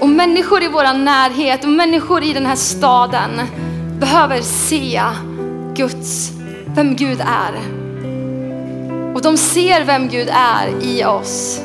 Och 0.00 0.08
människor 0.08 0.62
i 0.62 0.68
vår 0.68 0.98
närhet 0.98 1.64
och 1.64 1.70
människor 1.70 2.22
i 2.22 2.32
den 2.32 2.46
här 2.46 2.56
staden 2.56 3.30
behöver 4.00 4.40
se 4.42 5.02
Guds, 5.74 6.30
vem 6.66 6.96
Gud 6.96 7.20
är. 7.20 7.54
Och 9.14 9.22
de 9.22 9.36
ser 9.36 9.84
vem 9.84 10.08
Gud 10.08 10.28
är 10.32 10.68
i 10.82 11.04
oss. 11.04 11.60